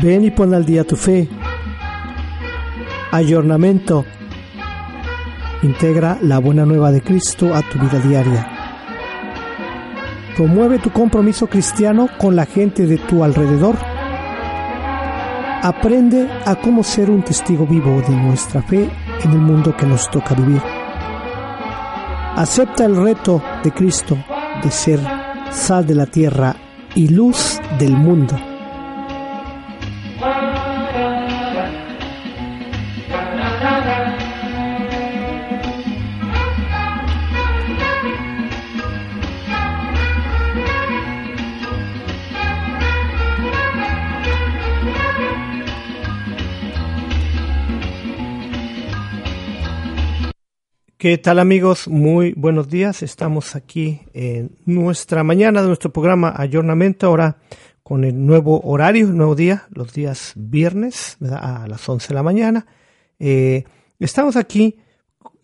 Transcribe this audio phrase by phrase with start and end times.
[0.00, 1.28] Ven y pon al día tu fe.
[3.10, 4.04] Ayornamiento.
[5.62, 8.46] Integra la buena nueva de Cristo a tu vida diaria.
[10.36, 13.76] Promueve tu compromiso cristiano con la gente de tu alrededor.
[15.62, 18.88] Aprende a cómo ser un testigo vivo de nuestra fe
[19.24, 20.62] en el mundo que nos toca vivir.
[22.36, 24.16] Acepta el reto de Cristo
[24.62, 25.00] de ser
[25.50, 26.54] sal de la tierra
[26.94, 28.36] y luz del mundo.
[50.98, 51.86] ¿Qué tal amigos?
[51.86, 53.04] Muy buenos días.
[53.04, 57.36] Estamos aquí en nuestra mañana de nuestro programa Ayornamiento, ahora
[57.84, 62.24] con el nuevo horario, el nuevo día, los días viernes a las 11 de la
[62.24, 62.66] mañana.
[63.20, 63.62] Eh,
[64.00, 64.80] estamos aquí,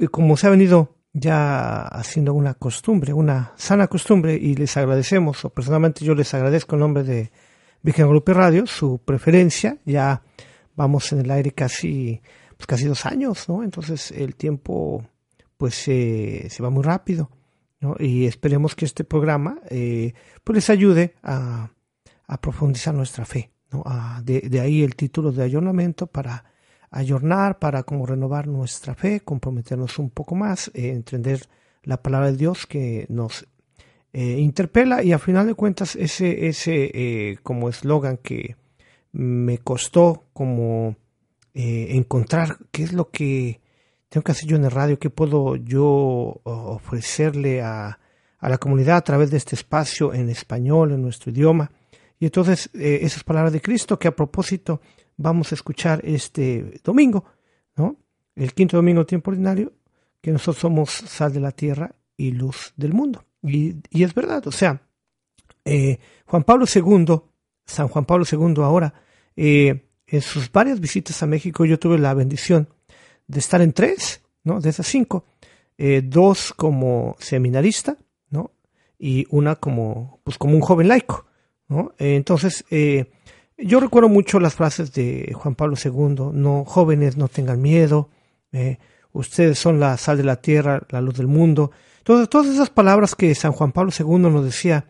[0.00, 5.44] eh, como se ha venido ya haciendo una costumbre, una sana costumbre, y les agradecemos,
[5.44, 7.30] o personalmente yo les agradezco en nombre de
[7.80, 9.78] Virgen Grupo Radio, su preferencia.
[9.84, 10.20] Ya
[10.74, 12.20] vamos en el aire casi,
[12.56, 13.62] pues casi dos años, ¿no?
[13.62, 15.04] Entonces el tiempo
[15.56, 17.30] pues se va muy rápido.
[17.80, 17.96] ¿no?
[17.98, 21.70] Y esperemos que este programa eh, pues les ayude a,
[22.26, 23.50] a profundizar nuestra fe.
[23.70, 23.84] ¿no?
[24.22, 26.44] de, de, ahí el título de ayornamiento para
[26.94, 31.48] ayornar, para como renovar nuestra fe, comprometernos un poco más, eh, entender
[31.82, 33.46] la palabra de Dios que nos
[34.12, 38.56] eh, interpela y a final de cuentas ese, ese eh, como eslogan que
[39.12, 40.96] me costó como
[41.56, 43.60] encontrar qué es lo que
[44.14, 44.96] tengo que hacer yo en el radio?
[44.96, 47.98] ¿Qué puedo yo ofrecerle a,
[48.38, 51.72] a la comunidad a través de este espacio en español, en nuestro idioma?
[52.20, 54.80] Y entonces eh, esas palabras de Cristo que a propósito
[55.16, 57.24] vamos a escuchar este domingo,
[57.74, 57.96] ¿no?
[58.36, 59.72] El quinto domingo tiempo ordinario,
[60.20, 63.24] que nosotros somos sal de la tierra y luz del mundo.
[63.42, 64.80] Y, y es verdad, o sea,
[65.64, 67.20] eh, Juan Pablo II,
[67.66, 68.94] San Juan Pablo II ahora,
[69.34, 72.68] eh, en sus varias visitas a México yo tuve la bendición
[73.26, 74.60] de estar en tres, ¿no?
[74.60, 75.24] De esas cinco,
[75.78, 77.96] eh, dos como seminarista,
[78.30, 78.52] ¿no?
[78.98, 81.26] Y una como, pues como un joven laico,
[81.68, 81.92] ¿no?
[81.98, 83.10] Entonces, eh,
[83.56, 88.10] yo recuerdo mucho las frases de Juan Pablo II, no, jóvenes, no tengan miedo,
[88.52, 88.78] eh,
[89.12, 91.70] ustedes son la sal de la tierra, la luz del mundo.
[91.98, 94.86] Entonces, todas esas palabras que San Juan Pablo II nos decía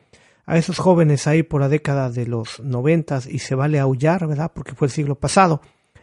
[0.47, 4.53] a esos jóvenes ahí por la década de los noventas y se vale aullar, ¿verdad?
[4.55, 5.61] Porque fue el siglo pasado.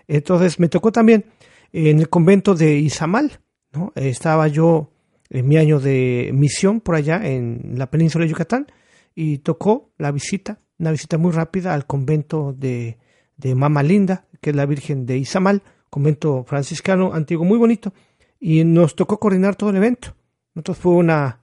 [0.08, 1.25] Entonces, me tocó también
[1.74, 3.40] en el convento de Izamal.
[3.74, 3.92] ¿no?
[3.96, 4.92] Estaba yo
[5.30, 8.68] en mi año de misión por allá en la península de Yucatán
[9.16, 12.98] y tocó la visita, una visita muy rápida al convento de,
[13.38, 17.94] de Mama Linda, que es la Virgen de Izamal, convento franciscano antiguo muy bonito,
[18.40, 20.16] y nos tocó coordinar todo el evento.
[20.56, 21.40] Entonces fue una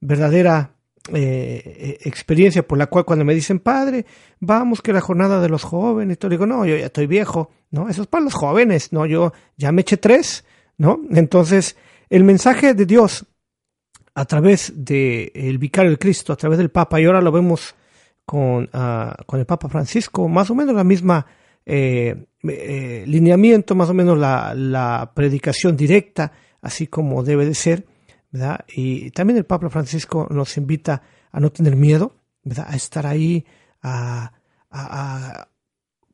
[0.00, 0.74] verdadera
[1.12, 4.06] eh, experiencia por la cual cuando me dicen, padre,
[4.40, 7.88] vamos que la jornada de los jóvenes, te digo, no, yo ya estoy viejo, ¿no?
[7.88, 9.06] Eso es para los jóvenes, ¿no?
[9.06, 10.44] Yo ya me eché tres,
[10.76, 11.00] ¿no?
[11.10, 11.76] Entonces,
[12.08, 13.26] el mensaje de Dios
[14.14, 17.74] a través del el vicario de Cristo, a través del Papa, y ahora lo vemos
[18.24, 21.26] con, uh, con el Papa Francisco, más o menos la misma
[21.64, 27.86] eh, eh, lineamiento, más o menos la, la predicación directa, así como debe de ser,
[28.32, 28.64] ¿verdad?
[28.74, 32.16] Y también el Papa Francisco nos invita a no tener miedo.
[32.66, 33.46] A estar ahí,
[33.82, 34.32] a,
[34.68, 35.48] a,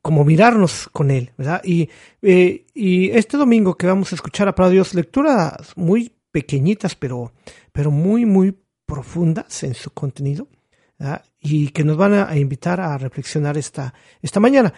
[0.02, 1.62] como mirarnos con él, ¿verdad?
[1.64, 1.88] Y,
[2.20, 7.32] eh, y este domingo que vamos a escuchar a Para Dios, lecturas muy pequeñitas, pero,
[7.72, 8.54] pero muy, muy
[8.84, 10.48] profundas en su contenido,
[11.40, 14.72] y que nos van a, invitar a reflexionar esta, esta mañana.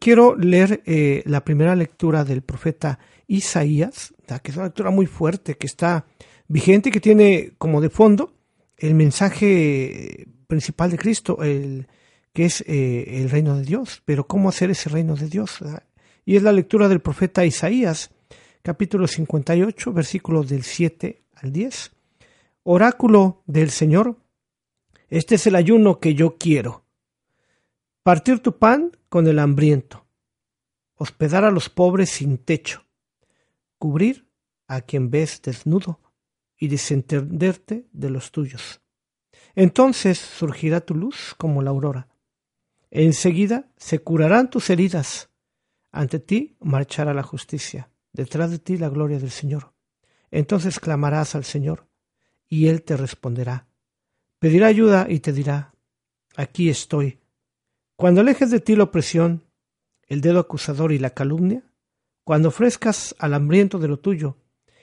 [0.00, 5.56] Quiero leer eh, la primera lectura del profeta Isaías, que es una lectura muy fuerte,
[5.56, 6.06] que está
[6.48, 8.32] vigente, que tiene como de fondo
[8.76, 11.86] el mensaje principal de Cristo, el,
[12.32, 14.02] que es eh, el reino de Dios.
[14.04, 15.58] Pero ¿cómo hacer ese reino de Dios?
[15.60, 15.84] ¿verdad?
[16.24, 18.10] Y es la lectura del profeta Isaías,
[18.62, 21.92] capítulo 58, versículos del 7 al 10.
[22.64, 24.16] Oráculo del Señor,
[25.08, 26.84] este es el ayuno que yo quiero.
[28.02, 30.04] Partir tu pan con el hambriento,
[30.96, 32.84] hospedar a los pobres sin techo,
[33.78, 34.26] cubrir
[34.66, 36.00] a quien ves desnudo
[36.58, 38.80] y desentenderte de los tuyos.
[39.54, 42.08] Entonces surgirá tu luz como la aurora.
[42.90, 45.30] Enseguida se curarán tus heridas.
[45.92, 49.72] Ante ti marchará la justicia, detrás de ti la gloria del Señor.
[50.30, 51.88] Entonces clamarás al Señor,
[52.48, 53.68] y Él te responderá.
[54.38, 55.74] Pedirá ayuda y te dirá,
[56.36, 57.20] aquí estoy.
[57.96, 59.44] Cuando alejes de ti la opresión,
[60.06, 61.64] el dedo acusador y la calumnia,
[62.24, 64.36] cuando ofrezcas al hambriento de lo tuyo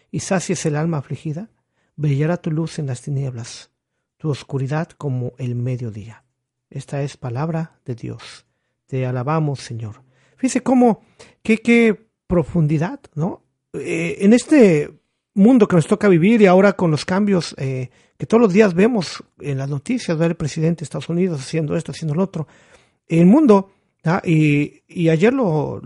[0.09, 1.51] y sacies el alma afligida,
[1.95, 3.71] brillará tu luz en las tinieblas,
[4.17, 6.23] tu oscuridad como el mediodía.
[6.69, 8.45] Esta es palabra de Dios.
[8.87, 10.01] Te alabamos, Señor.
[10.37, 11.03] Fíjese cómo,
[11.41, 13.43] qué, qué profundidad, ¿no?
[13.73, 14.91] Eh, en este
[15.35, 18.73] mundo que nos toca vivir y ahora con los cambios eh, que todos los días
[18.73, 22.47] vemos en las noticias, ver el presidente de Estados Unidos haciendo esto, haciendo lo otro.
[23.07, 23.71] El mundo,
[24.23, 25.81] y, y, ayer lo,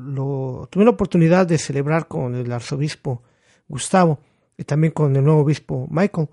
[0.69, 3.23] tuve la oportunidad de celebrar con el arzobispo
[3.67, 4.19] Gustavo
[4.65, 6.29] también con el nuevo obispo Michael,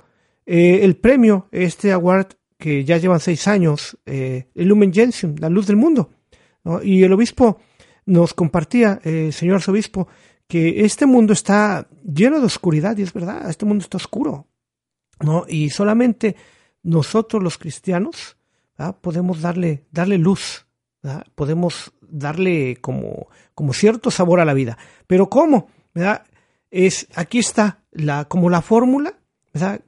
[0.46, 5.48] eh, el premio, este award que ya llevan seis años, eh, el Lumen Gentium, la
[5.48, 6.10] luz del mundo.
[6.82, 7.58] Y el obispo
[8.06, 10.08] nos compartía, eh, señor arzobispo,
[10.46, 14.46] que este mundo está lleno de oscuridad, y es verdad, este mundo está oscuro.
[15.20, 15.44] ¿no?
[15.46, 16.36] Y solamente
[16.82, 18.38] nosotros los cristianos
[19.00, 20.66] podemos darle, darle luz,
[21.34, 24.78] podemos darle como, como cierto sabor a la vida.
[25.06, 25.68] Pero ¿cómo?
[26.70, 29.18] Es, aquí está la, como la fórmula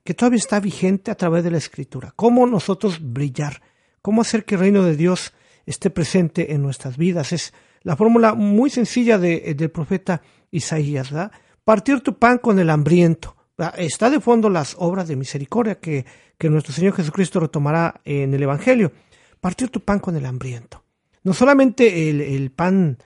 [0.04, 2.12] que todavía está vigente a través de la escritura.
[2.14, 3.62] ¿Cómo nosotros brillar?
[4.00, 5.34] ¿Cómo hacer que el reino de Dios
[5.66, 7.32] esté presente en nuestras vidas?
[7.32, 10.22] Es la fórmula muy sencilla de, del profeta
[10.52, 11.10] Isaías.
[11.10, 11.32] ¿verdad?
[11.64, 13.36] Partir tu pan con el hambriento.
[13.76, 16.04] Está de fondo las obras de misericordia que,
[16.38, 18.92] que nuestro Señor Jesucristo retomará en el Evangelio.
[19.40, 20.84] Partir tu pan con el hambriento.
[21.24, 22.98] No solamente el, el pan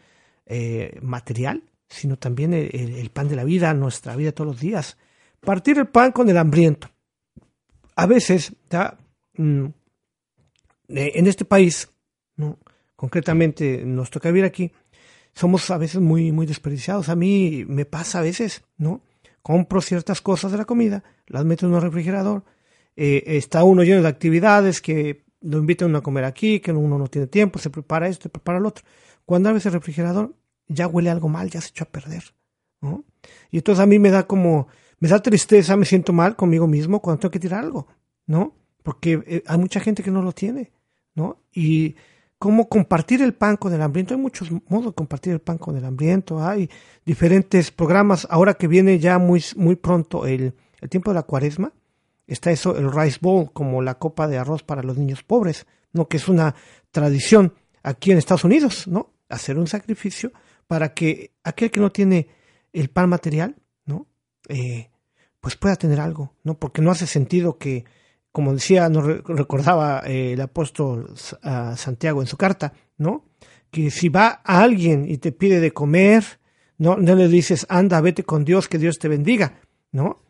[0.44, 4.96] eh, material, sino también el, el, pan de la vida, nuestra vida todos los días.
[5.40, 6.88] Partir el pan con el hambriento.
[7.96, 8.96] A veces, ya,
[9.36, 9.64] mm,
[10.88, 11.90] eh, en este país,
[12.36, 12.58] ¿no?
[12.94, 14.70] concretamente nos toca vivir aquí,
[15.34, 17.08] somos a veces muy, muy desperdiciados.
[17.08, 19.02] A mí me pasa a veces, ¿no?
[19.42, 22.44] compro ciertas cosas de la comida, las meto en un refrigerador,
[22.96, 27.08] eh, está uno lleno de actividades que lo invitan a comer aquí, que uno no
[27.08, 28.84] tiene tiempo, se prepara esto, se prepara lo otro.
[29.24, 30.34] Cuando abre ese refrigerador,
[30.70, 32.22] ya huele algo mal, ya se echó a perder.
[32.80, 33.04] ¿no?
[33.50, 34.68] Y entonces a mí me da como,
[34.98, 37.86] me da tristeza, me siento mal conmigo mismo cuando tengo que tirar algo,
[38.26, 38.54] ¿no?
[38.82, 40.72] Porque eh, hay mucha gente que no lo tiene,
[41.14, 41.42] ¿no?
[41.52, 41.96] Y
[42.38, 44.14] cómo compartir el pan con el hambriento.
[44.14, 46.42] Hay muchos modos de compartir el pan con el hambriento.
[46.42, 46.70] Hay
[47.04, 48.26] diferentes programas.
[48.30, 51.72] Ahora que viene ya muy, muy pronto el, el tiempo de la cuaresma,
[52.26, 56.08] está eso, el Rice Bowl, como la copa de arroz para los niños pobres, ¿no?
[56.08, 56.54] Que es una
[56.90, 57.52] tradición
[57.82, 59.10] aquí en Estados Unidos, ¿no?
[59.28, 60.32] Hacer un sacrificio
[60.70, 62.28] para que aquel que no tiene
[62.72, 63.56] el pan material,
[63.86, 64.06] ¿no?
[64.48, 64.88] Eh,
[65.40, 66.60] pues pueda tener algo, ¿no?
[66.60, 67.84] Porque no hace sentido que
[68.30, 73.24] como decía, nos recordaba eh, el apóstol Santiago en su carta, ¿no?
[73.72, 76.38] Que si va a alguien y te pide de comer,
[76.78, 79.58] no, no le dices, anda, vete con Dios, que Dios te bendiga,
[79.90, 80.22] ¿no?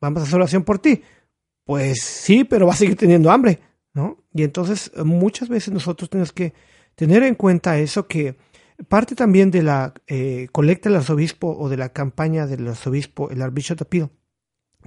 [0.00, 1.02] Vamos a hacer oración por ti.
[1.66, 3.60] Pues sí, pero va a seguir teniendo hambre,
[3.92, 4.16] ¿no?
[4.32, 6.54] Y entonces muchas veces nosotros tenemos que
[6.94, 8.36] tener en cuenta eso que
[8.88, 13.42] parte también de la eh, colecta del arzobispo o de la campaña del arzobispo, el
[13.42, 14.10] Archbishop Appeal,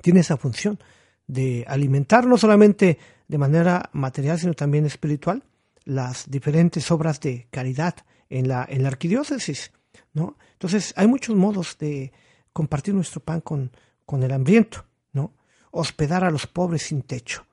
[0.02, 0.80] tiene esa función
[1.26, 5.44] de alimentar no solamente de manera material, sino también espiritual,
[5.84, 7.96] las diferentes obras de caridad
[8.30, 9.72] en la, en la arquidiócesis.
[10.14, 10.38] ¿no?
[10.54, 12.12] Entonces, hay muchos modos de
[12.54, 13.72] compartir nuestro pan con,
[14.06, 15.34] con el hambriento, ¿no?
[15.72, 17.46] hospedar a los pobres sin techo.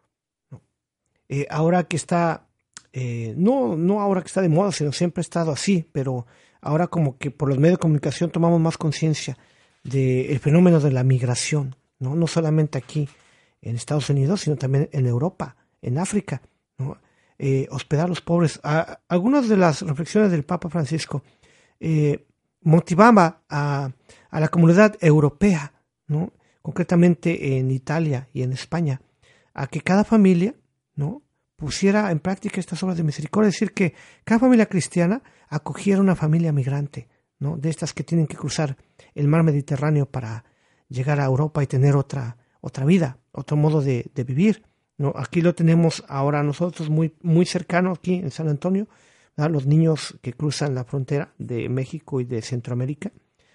[1.28, 2.46] Eh, ahora que está,
[2.96, 6.28] eh, no, no ahora que está de moda, sino siempre ha estado así, pero
[6.60, 9.36] ahora como que por los medios de comunicación tomamos más conciencia
[9.82, 12.14] del fenómeno de la migración, ¿no?
[12.14, 13.08] no solamente aquí
[13.62, 16.40] en Estados Unidos, sino también en Europa, en África,
[16.78, 16.96] ¿no?
[17.36, 18.60] Eh, hospedar a los pobres.
[19.08, 21.24] algunas de las reflexiones del Papa Francisco
[21.80, 22.28] eh,
[22.60, 23.90] motivaba a,
[24.30, 25.72] a, la comunidad europea,
[26.06, 26.32] ¿no?
[26.62, 29.00] concretamente en Italia y en España,
[29.52, 30.54] a que cada familia
[30.96, 31.23] ¿no?
[31.56, 33.94] Pusiera en práctica estas obras de misericordia, es decir, que
[34.24, 37.08] cada familia cristiana acogiera una familia migrante,
[37.38, 37.56] ¿no?
[37.56, 38.76] de estas que tienen que cruzar
[39.14, 40.44] el mar Mediterráneo para
[40.88, 44.64] llegar a Europa y tener otra, otra vida, otro modo de, vivir.
[44.98, 45.12] ¿no?
[45.16, 48.88] Aquí lo tenemos ahora nosotros muy, muy cercano aquí en San Antonio,
[49.36, 53.10] los niños que cruzan la frontera de México y de Centroamérica,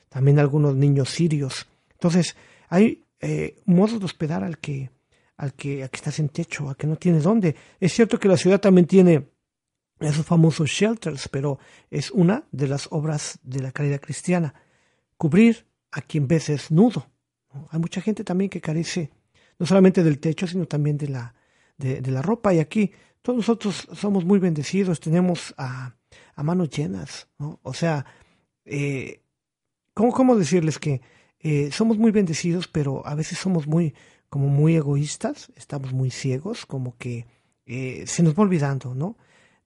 [0.10, 2.36] también algunos niños sirios Entonces,
[2.68, 4.92] hay eh, modos de hospedar al que,
[5.40, 7.56] al que, al que está sin techo, al que no tiene dónde.
[7.80, 9.30] Es cierto que la ciudad también tiene
[10.00, 14.54] esos famosos shelters, pero es una de las obras de la caridad cristiana.
[15.16, 17.10] Cubrir a quien ves desnudo.
[17.70, 19.12] Hay mucha gente también que carece
[19.58, 21.34] no solamente del techo, sino también de la,
[21.78, 22.54] de, la ropa.
[22.54, 22.92] Y aquí
[23.22, 25.96] todos nosotros somos muy bendecidos, tenemos a,
[26.36, 27.30] a manos llenas.
[27.38, 28.06] O sea,
[28.66, 29.22] eh,
[29.94, 31.02] ¿cómo, ¿cómo, decirles que
[31.40, 33.94] eh, somos muy bendecidos, pero a veces somos muy,
[34.30, 37.26] como muy egoístas, estamos muy ciegos, como que
[37.66, 39.18] eh, se nos va olvidando, ¿no?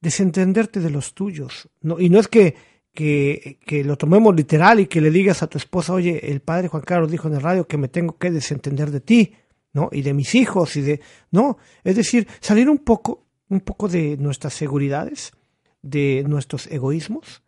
[0.01, 1.69] Desentenderte de los tuyos.
[1.81, 1.99] ¿no?
[1.99, 2.55] Y no es que,
[2.93, 6.67] que, que, lo tomemos literal y que le digas a tu esposa, oye, el padre
[6.67, 9.35] Juan Carlos dijo en el radio que me tengo que desentender de ti.
[9.73, 9.89] ¿no?
[9.91, 11.01] Y de mis hijos y de,
[11.31, 15.33] no, es decir, salir un poco, un poco de nuestras seguridades,
[15.81, 17.41] de nuestros egoísmos,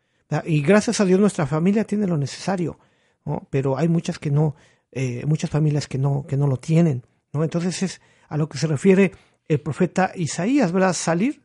[0.44, 2.80] y gracias a Dios nuestra familia tiene lo necesario,
[3.26, 3.48] ¿no?
[3.52, 4.56] Pero hay muchas que no,
[4.92, 7.44] eh, muchas familias que no, que no lo tienen, ¿no?
[7.44, 9.12] Entonces es a lo que se refiere
[9.48, 10.94] el profeta Isaías, ¿verdad?
[10.94, 11.42] Salir,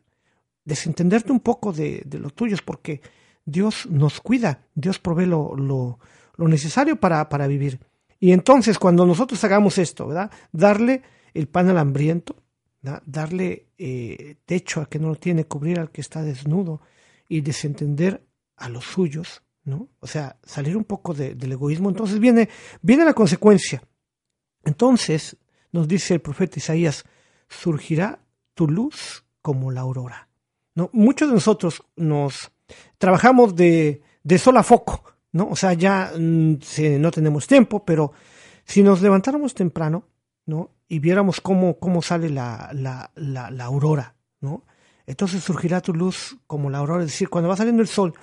[0.65, 3.01] desentenderte un poco de, de los tuyos, porque
[3.45, 5.99] Dios nos cuida, Dios provee lo, lo,
[6.35, 7.79] lo necesario para, para vivir.
[8.19, 10.31] Y entonces cuando nosotros hagamos esto, ¿verdad?
[10.51, 11.01] Darle
[11.33, 12.35] el pan al hambriento,
[12.81, 16.81] darle eh, techo al que no lo tiene, cubrir al que está desnudo
[17.27, 18.25] y desentender
[18.57, 19.89] a los suyos, ¿no?
[19.99, 21.89] O sea, salir un poco del egoísmo.
[21.89, 22.49] Entonces viene,
[22.81, 23.81] viene la consecuencia.
[24.63, 25.37] Entonces,
[25.71, 27.05] nos dice el profeta Isaías,
[27.47, 28.19] surgirá
[28.53, 30.27] tu luz como la aurora.
[30.73, 30.89] ¿No?
[30.93, 32.51] Muchos de nosotros nos
[32.97, 35.03] trabajamos de, de sol a foco,
[35.33, 35.49] ¿no?
[35.49, 36.59] O sea, ya mm,
[36.99, 38.13] no tenemos tiempo, pero
[38.63, 40.05] si nos levantáramos temprano,
[40.45, 40.71] ¿no?
[40.87, 44.63] Y viéramos cómo, cómo sale la, la, la, aurora, ¿no?
[45.05, 48.13] Entonces surgirá tu luz como la aurora, es decir, cuando va saliendo el sol,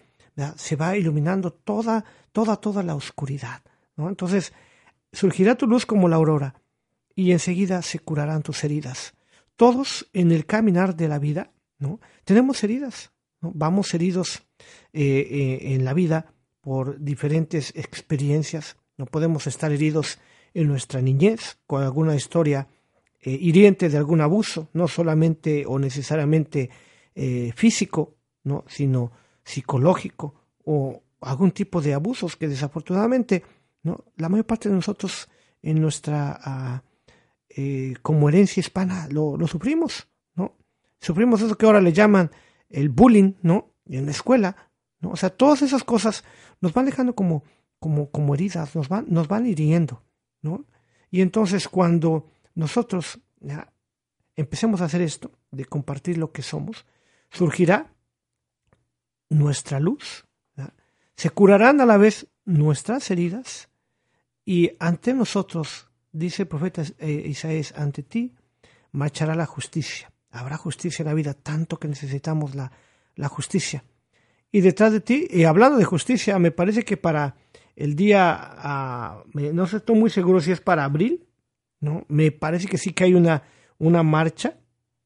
[0.57, 3.63] se va iluminando toda, toda, toda la oscuridad,
[3.97, 4.09] ¿no?
[4.09, 4.53] Entonces,
[5.13, 6.55] surgirá tu luz como la aurora
[7.15, 9.15] y enseguida se curarán tus heridas.
[9.57, 12.01] Todos en el caminar de la vida, ¿no?
[12.25, 13.51] Tenemos heridas, ¿no?
[13.55, 14.45] Vamos heridos
[14.93, 18.77] eh, eh, en la vida, por diferentes experiencias.
[18.97, 20.19] No podemos estar heridos
[20.55, 22.69] en nuestra niñez con alguna historia
[23.21, 26.71] eh, hiriente de algún abuso, no solamente o necesariamente
[27.57, 28.15] físico,
[28.45, 28.65] ¿no?
[28.69, 29.11] sino
[29.49, 33.43] psicológico o algún tipo de abusos que desafortunadamente
[33.83, 34.05] ¿no?
[34.17, 35.29] la mayor parte de nosotros
[35.63, 36.83] en nuestra ah,
[37.49, 40.55] eh, como herencia hispana lo, lo, sufrimos, ¿no?
[41.01, 42.31] Sufrimos eso que ahora le llaman
[42.69, 43.73] el bullying, ¿no?
[43.87, 44.55] En la escuela,
[45.01, 45.11] ¿no?
[45.11, 46.25] O sea, todas esas cosas
[46.61, 47.43] nos van dejando como,
[47.81, 50.03] como, como heridas, nos van, nos van hiriendo,
[50.43, 50.67] ¿no?
[51.11, 53.19] Y entonces cuando nosotros
[54.37, 56.85] empecemos a hacer esto, de compartir lo que somos,
[57.31, 57.95] surgirá
[59.29, 60.27] nuestra luz,
[61.17, 63.69] se curarán a la vez nuestras heridas
[64.45, 68.35] y ante nosotros, dice el profeta eh, Isaías, ante ti
[68.93, 70.13] marchará la justicia.
[70.31, 72.71] Habrá justicia en la vida, tanto que necesitamos la,
[73.17, 73.85] la justicia
[74.51, 77.37] y detrás de ti, y hablando de justicia, me parece que para
[77.77, 81.27] el día, ah, no estoy muy seguro si es para abril,
[81.81, 82.05] ¿no?
[82.09, 83.43] Me parece que sí que hay una,
[83.79, 84.59] una marcha,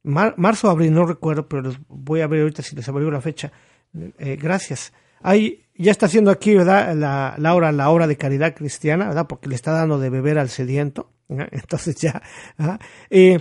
[0.04, 3.52] marzo o abril, no recuerdo, pero voy a ver ahorita si les averiguo la fecha.
[3.94, 4.92] Eh, gracias.
[5.20, 6.94] Hay, ya está haciendo aquí, ¿verdad?
[6.94, 9.26] La, la, hora, la hora de caridad cristiana, ¿verdad?
[9.26, 11.10] Porque le está dando de beber al sediento.
[11.28, 12.22] Entonces ya.
[13.10, 13.38] Eh,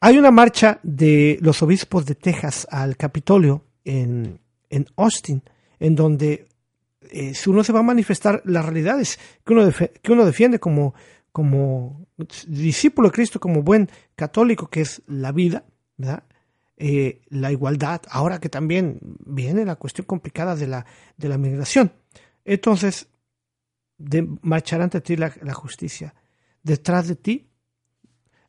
[0.00, 5.42] hay una marcha de los obispos de Texas al Capitolio en, en Austin,
[5.80, 6.48] en donde
[7.10, 9.70] eh, uno se va a manifestar las realidades que uno,
[10.02, 10.94] que uno defiende como,
[11.32, 12.06] como
[12.46, 15.64] discípulo de Cristo, como buen católico, que es la vida,
[15.96, 16.24] ¿verdad?
[16.78, 20.84] Eh, la igualdad, ahora que también viene la cuestión complicada de la,
[21.16, 21.92] de la migración.
[22.44, 23.08] Entonces,
[23.96, 26.14] de, marchará ante ti la, justicia.
[26.62, 27.48] Detrás de ti,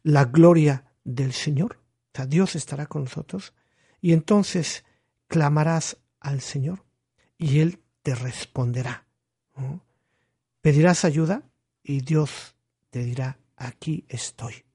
[0.03, 1.79] la gloria del Señor.
[2.13, 3.53] O sea, Dios estará con nosotros.
[4.01, 4.83] Y entonces
[5.27, 6.83] clamarás al Señor
[7.37, 9.05] y Él te responderá.
[10.61, 11.43] Pedirás ayuda
[11.81, 12.55] y Dios
[12.89, 14.65] te dirá, aquí estoy.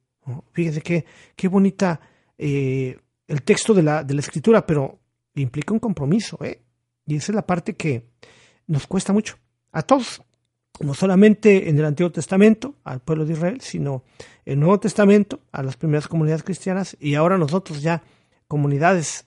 [0.52, 1.04] Fíjese qué,
[1.36, 2.00] qué bonita
[2.38, 2.98] eh,
[3.32, 5.00] el texto de la, de la escritura, pero
[5.34, 6.38] implica un compromiso.
[6.44, 6.60] ¿eh?
[7.06, 8.10] Y esa es la parte que
[8.66, 9.38] nos cuesta mucho
[9.72, 10.22] a todos,
[10.80, 14.04] no solamente en el Antiguo Testamento, al pueblo de Israel, sino
[14.44, 18.02] en el Nuevo Testamento, a las primeras comunidades cristianas, y ahora nosotros ya,
[18.48, 19.26] comunidades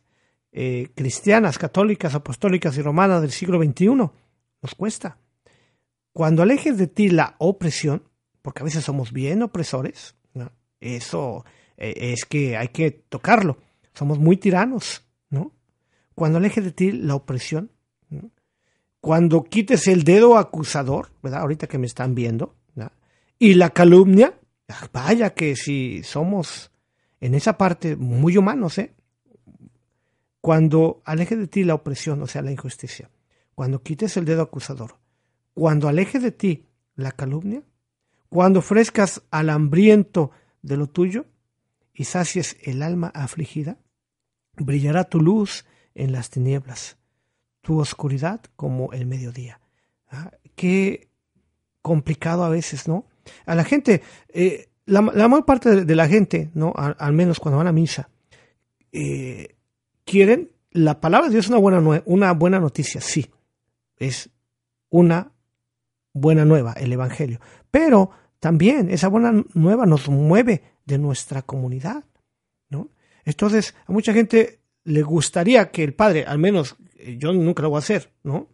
[0.51, 3.87] eh, cristianas, católicas, apostólicas y romanas del siglo XXI.
[3.87, 5.17] Nos cuesta.
[6.13, 8.03] Cuando alejes de ti la opresión,
[8.43, 10.15] porque a veces somos bien opresores,
[10.79, 11.43] eso
[11.75, 13.57] eh, es que hay que tocarlo.
[13.95, 15.53] Somos muy tiranos, ¿no?
[16.13, 17.71] Cuando alejes de ti la opresión,
[19.01, 21.41] cuando quites el dedo acusador, ¿verdad?
[21.41, 22.55] Ahorita que me están viendo,
[23.37, 24.39] Y la calumnia,
[24.93, 26.71] vaya que si somos
[27.19, 28.93] en esa parte muy humanos, ¿eh?
[30.39, 33.09] Cuando aleje de ti la opresión, o sea, la injusticia,
[33.55, 34.97] cuando quites el dedo acusador,
[35.53, 37.61] cuando aleje de ti la calumnia,
[38.29, 41.25] cuando ofrezcas al hambriento de lo tuyo
[41.93, 43.77] y sacies el alma afligida,
[44.57, 46.97] brillará tu luz en las tinieblas,
[47.61, 49.59] tu oscuridad como el mediodía.
[50.09, 51.09] Ah, qué
[51.81, 53.05] complicado a veces, ¿no?
[53.45, 56.73] A la gente, eh, la, mayor parte de, la gente, ¿no?
[56.75, 58.09] Al, menos cuando van a misa,
[58.91, 59.55] eh,
[60.03, 63.29] quieren, la palabra de Dios es una buena, una buena noticia, sí,
[63.97, 64.29] es
[64.89, 65.31] una
[66.13, 67.39] buena nueva, el Evangelio,
[67.71, 72.03] pero también esa buena nueva nos mueve de nuestra comunidad.
[73.25, 77.69] Entonces, a mucha gente le gustaría que el padre, al menos eh, yo nunca lo
[77.69, 78.47] voy a hacer, ¿no?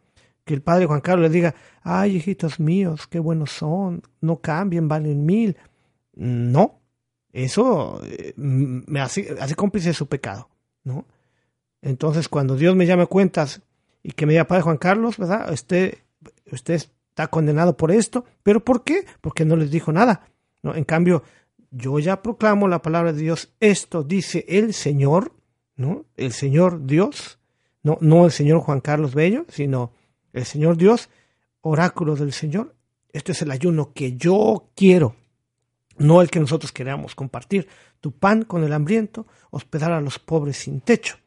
[0.45, 4.87] Que el padre Juan Carlos le diga, ay, hijitos míos, qué buenos son, no cambien,
[4.87, 5.57] valen mil.
[6.13, 6.79] No,
[7.33, 10.49] eso eh, me hace, hace cómplice de su pecado,
[10.83, 11.05] ¿no?
[11.81, 13.61] Entonces, cuando Dios me llame cuentas
[14.03, 15.51] y que me diga, padre Juan Carlos, ¿verdad?
[15.51, 15.97] Usted,
[16.51, 19.05] usted está condenado por esto, pero ¿por qué?
[19.19, 20.27] Porque no les dijo nada,
[20.61, 20.75] ¿no?
[20.75, 21.23] En cambio,
[21.71, 25.33] yo ya proclamo la palabra de Dios, esto dice el Señor,
[25.75, 26.05] ¿no?
[26.17, 27.39] El Señor Dios,
[27.81, 29.93] no, no el Señor Juan Carlos Bello, sino
[30.33, 31.09] el Señor Dios,
[31.61, 32.75] oráculo del Señor.
[33.13, 35.15] Este es el ayuno que yo quiero,
[35.97, 37.67] no el que nosotros queramos compartir.
[38.01, 41.17] Tu pan con el hambriento, hospedar a los pobres sin techo,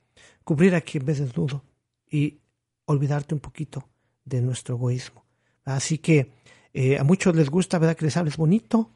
[0.44, 1.64] cubrir a quien ves desnudo
[2.10, 2.40] y
[2.84, 3.88] olvidarte un poquito
[4.24, 5.24] de nuestro egoísmo.
[5.64, 6.32] Así que
[6.72, 7.96] eh, a muchos les gusta, ¿verdad?
[7.96, 8.90] Que les hables bonito,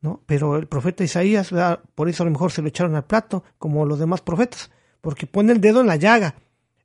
[0.00, 0.22] ¿no?
[0.26, 1.50] Pero el profeta Isaías,
[1.94, 5.26] por eso a lo mejor se lo echaron al plato, como los demás profetas, porque
[5.26, 6.34] pone el dedo en la llaga,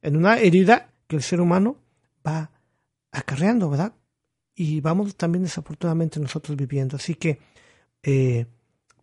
[0.02, 1.78] en una herida que el ser humano
[2.26, 2.52] va
[3.12, 3.94] acarreando, ¿verdad?
[4.54, 6.96] Y vamos también desafortunadamente nosotros viviendo.
[6.98, 7.40] Así que
[8.04, 8.46] eh,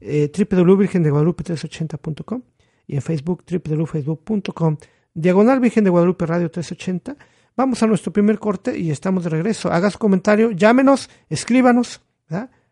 [0.00, 2.42] eh, www.virgendeguadalupe380.com
[2.86, 4.78] y en Facebook, www.facebook.com,
[5.14, 7.16] diagonal Virgen de Guadalupe Radio 380
[7.58, 9.72] Vamos a nuestro primer corte y estamos de regreso.
[9.72, 12.00] Haga su comentario, llámenos, escríbanos,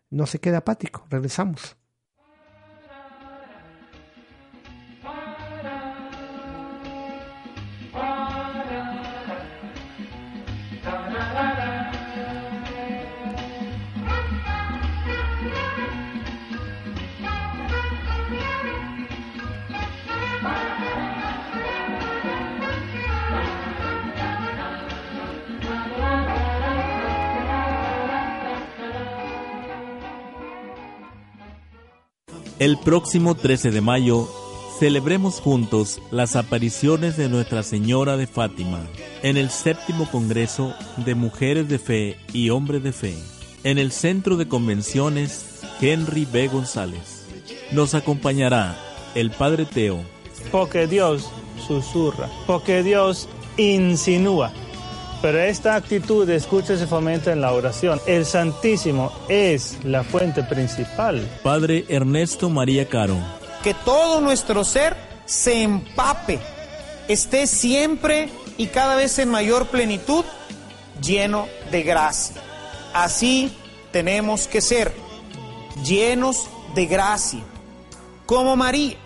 [0.09, 1.05] no se quede apático.
[1.09, 1.75] Regresamos.
[32.59, 34.27] El próximo 13 de mayo
[34.79, 38.79] celebremos juntos las apariciones de Nuestra Señora de Fátima
[39.21, 43.15] en el séptimo Congreso de Mujeres de Fe y Hombres de Fe
[43.63, 46.47] en el Centro de Convenciones Henry B.
[46.47, 47.27] González.
[47.73, 48.75] Nos acompañará
[49.13, 49.99] el Padre Teo.
[50.51, 51.29] Porque Dios
[51.67, 54.51] susurra, porque Dios insinúa
[55.21, 57.99] pero esta actitud de escucha se fomenta en la oración.
[58.05, 61.27] El Santísimo es la fuente principal.
[61.43, 63.17] Padre Ernesto María Caro.
[63.63, 66.39] Que todo nuestro ser se empape,
[67.07, 70.23] esté siempre y cada vez en mayor plenitud,
[71.01, 72.41] lleno de gracia.
[72.93, 73.51] Así
[73.91, 74.93] tenemos que ser,
[75.83, 77.43] llenos de gracia,
[78.25, 78.97] como María.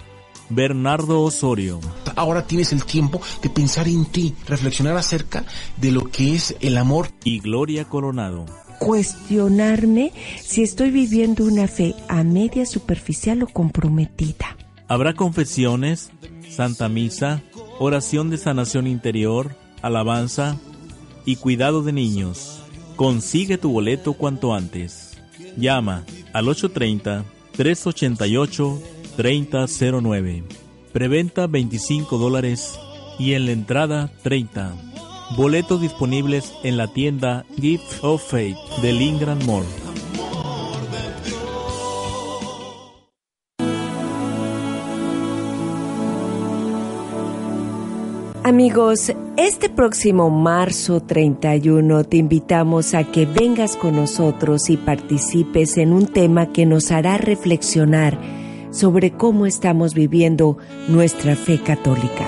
[0.52, 1.80] Bernardo Osorio.
[2.16, 5.46] Ahora tienes el tiempo de pensar en ti, reflexionar acerca
[5.78, 7.10] de lo que es el amor.
[7.24, 8.46] Y Gloria Coronado.
[8.80, 10.12] Cuestionarme
[10.42, 14.58] si estoy viviendo una fe a media superficial o comprometida.
[14.88, 16.12] Habrá confesiones,
[16.50, 17.42] Santa Misa,
[17.80, 20.58] oración de sanación interior, alabanza
[21.26, 22.64] y cuidado de niños.
[22.96, 25.18] Consigue tu boleto cuanto antes.
[25.58, 26.48] Llama al
[29.22, 30.44] 830-388-3009.
[30.92, 32.80] Preventa 25 dólares
[33.18, 34.74] y en la entrada 30.
[35.38, 39.64] Boletos disponibles en la tienda Gift of Faith del Ingram Mall.
[48.44, 55.94] Amigos, este próximo marzo 31 te invitamos a que vengas con nosotros y participes en
[55.94, 58.41] un tema que nos hará reflexionar
[58.72, 60.58] sobre cómo estamos viviendo
[60.88, 62.26] nuestra fe católica.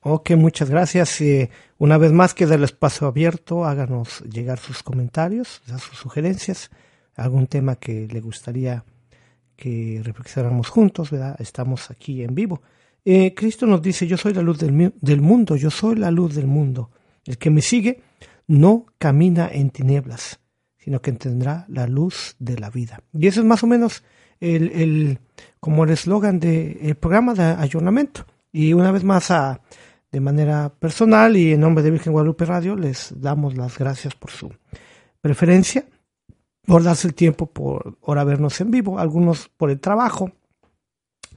[0.00, 1.20] Ok, muchas gracias.
[1.20, 3.64] Eh, una vez más queda el espacio abierto.
[3.64, 6.70] Háganos llegar sus comentarios, sus sugerencias
[7.16, 8.84] algún tema que le gustaría
[9.56, 11.36] que reflexionáramos juntos, ¿verdad?
[11.38, 12.62] Estamos aquí en vivo.
[13.04, 14.72] Eh, Cristo nos dice, yo soy la luz del,
[15.20, 16.90] mundo, yo soy la luz del mundo.
[17.24, 18.02] El que me sigue
[18.46, 20.40] no camina en tinieblas,
[20.78, 23.02] sino que tendrá la luz de la vida.
[23.12, 24.02] Y eso es más o menos
[24.40, 25.18] el, el
[25.60, 28.26] como el eslogan del programa de ayornamiento.
[28.52, 29.60] Y una vez más, a,
[30.10, 34.30] de manera personal y en nombre de Virgen Guadalupe Radio, les damos las gracias por
[34.30, 34.52] su
[35.20, 35.84] preferencia
[36.66, 40.32] por darse el tiempo por ahora vernos en vivo, algunos por el trabajo,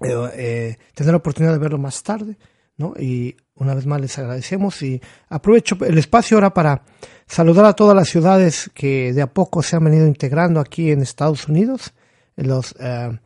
[0.01, 2.37] eh, eh, tener la oportunidad de verlo más tarde,
[2.77, 2.93] ¿no?
[2.99, 6.83] Y una vez más les agradecemos y aprovecho el espacio ahora para
[7.25, 11.01] saludar a todas las ciudades que de a poco se han venido integrando aquí en
[11.01, 11.93] Estados Unidos,
[12.35, 13.19] en las eh,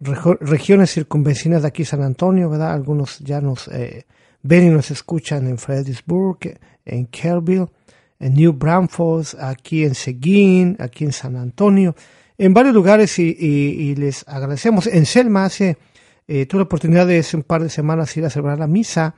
[0.00, 2.72] regiones circunvecinas de aquí San Antonio, ¿verdad?
[2.72, 4.06] Algunos ya nos eh,
[4.42, 7.68] ven y nos escuchan en Fredericksburg, en Kerrville,
[8.18, 11.94] en New Braunfels, aquí en Seguín, aquí en San Antonio,
[12.38, 14.86] en varios lugares y, les agradecemos.
[14.86, 15.78] En Selma hace,
[16.26, 19.14] eh, tuve la oportunidad de hace un par de semanas ir a celebrar la misa,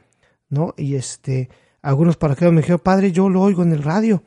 [0.48, 0.74] ¿no?
[0.76, 1.48] Y este,
[1.82, 4.22] algunos paraquedos me dijeron, padre, yo lo oigo en el radio.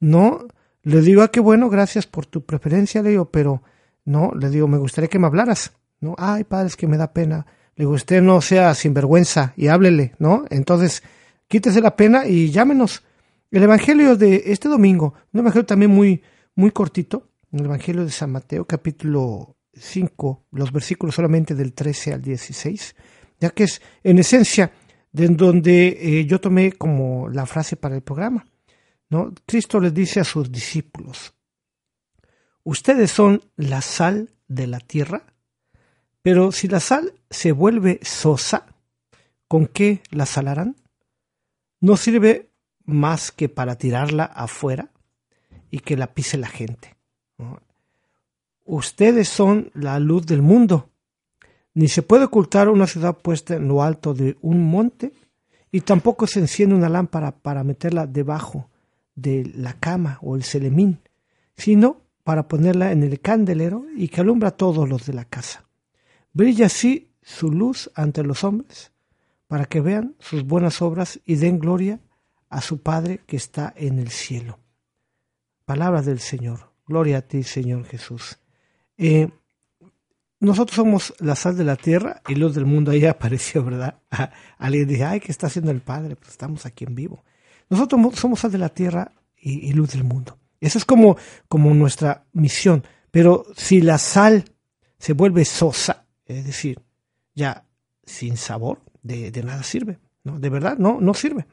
[0.00, 0.46] No,
[0.82, 3.62] le digo, ah, qué bueno, gracias por tu preferencia, le digo, pero
[4.04, 6.14] no, le digo, me gustaría que me hablaras, ¿no?
[6.18, 7.46] Ay, padre, es que me da pena.
[7.74, 10.44] Le digo, usted no sea sinvergüenza y háblele, ¿no?
[10.50, 11.02] Entonces,
[11.48, 13.02] quítese la pena y llámenos.
[13.50, 16.20] El Evangelio de este domingo, un Evangelio también muy,
[16.56, 22.22] muy cortito, el Evangelio de San Mateo, capítulo 5, los versículos solamente del 13 al
[22.22, 22.96] 16,
[23.38, 24.72] ya que es en esencia
[25.12, 28.44] de donde eh, yo tomé como la frase para el programa.
[29.10, 29.32] ¿no?
[29.46, 31.32] Cristo les dice a sus discípulos,
[32.64, 35.24] ustedes son la sal de la tierra,
[36.20, 38.66] pero si la sal se vuelve sosa,
[39.46, 40.74] ¿con qué la salarán?
[41.80, 42.50] No sirve
[42.86, 44.90] más que para tirarla afuera
[45.70, 46.96] y que la pise la gente.
[48.64, 50.88] Ustedes son la luz del mundo.
[51.74, 55.12] Ni se puede ocultar una ciudad puesta en lo alto de un monte
[55.70, 58.70] y tampoco se enciende una lámpara para meterla debajo
[59.14, 61.00] de la cama o el celemín,
[61.56, 65.64] sino para ponerla en el candelero y que alumbra a todos los de la casa.
[66.32, 68.92] Brilla así su luz ante los hombres,
[69.48, 72.00] para que vean sus buenas obras y den gloria
[72.48, 74.58] a su Padre que está en el cielo.
[75.64, 76.72] Palabra del Señor.
[76.86, 78.38] Gloria a ti, Señor Jesús.
[78.96, 79.28] Eh,
[80.38, 82.90] nosotros somos la sal de la tierra y luz del mundo.
[82.90, 84.00] Ahí apareció, ¿verdad?
[84.58, 86.16] Alguien dice, ay, ¿qué está haciendo el Padre?
[86.16, 87.24] Pues estamos aquí en vivo.
[87.68, 90.38] Nosotros somos sal de la tierra y, luz del mundo.
[90.60, 91.16] Esa es como,
[91.48, 92.84] como nuestra misión.
[93.10, 94.44] Pero si la sal
[94.98, 96.80] se vuelve sosa, es decir,
[97.34, 97.64] ya
[98.04, 99.98] sin sabor, de, nada sirve.
[100.24, 100.38] ¿no?
[100.38, 101.46] De verdad, no, no sirve.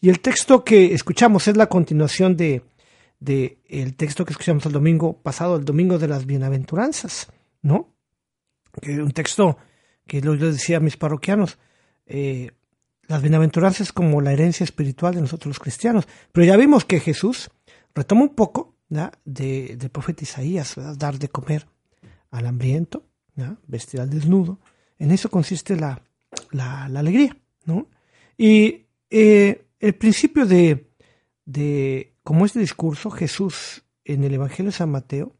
[0.00, 2.62] Y el texto que escuchamos es la continuación de,
[3.20, 7.30] de el texto que escuchamos el domingo pasado, el domingo de las bienaventuranzas,
[7.62, 7.94] ¿no?
[8.80, 9.58] Que un texto
[10.06, 11.58] que yo decía a mis parroquianos,
[12.06, 12.50] eh,
[13.06, 16.06] las bienaventuranzas como la herencia espiritual de nosotros los cristianos.
[16.32, 17.50] Pero ya vimos que Jesús
[17.94, 21.66] retoma un poco de, del profeta Isaías, dar de comer
[22.30, 23.04] al hambriento,
[23.66, 24.60] vestir al desnudo.
[24.98, 26.02] En eso consiste la,
[26.50, 27.36] la, alegría.
[27.64, 27.88] ¿no?
[28.36, 30.92] Y eh, el principio de,
[31.44, 35.34] de, como este discurso, Jesús en el Evangelio de San Mateo,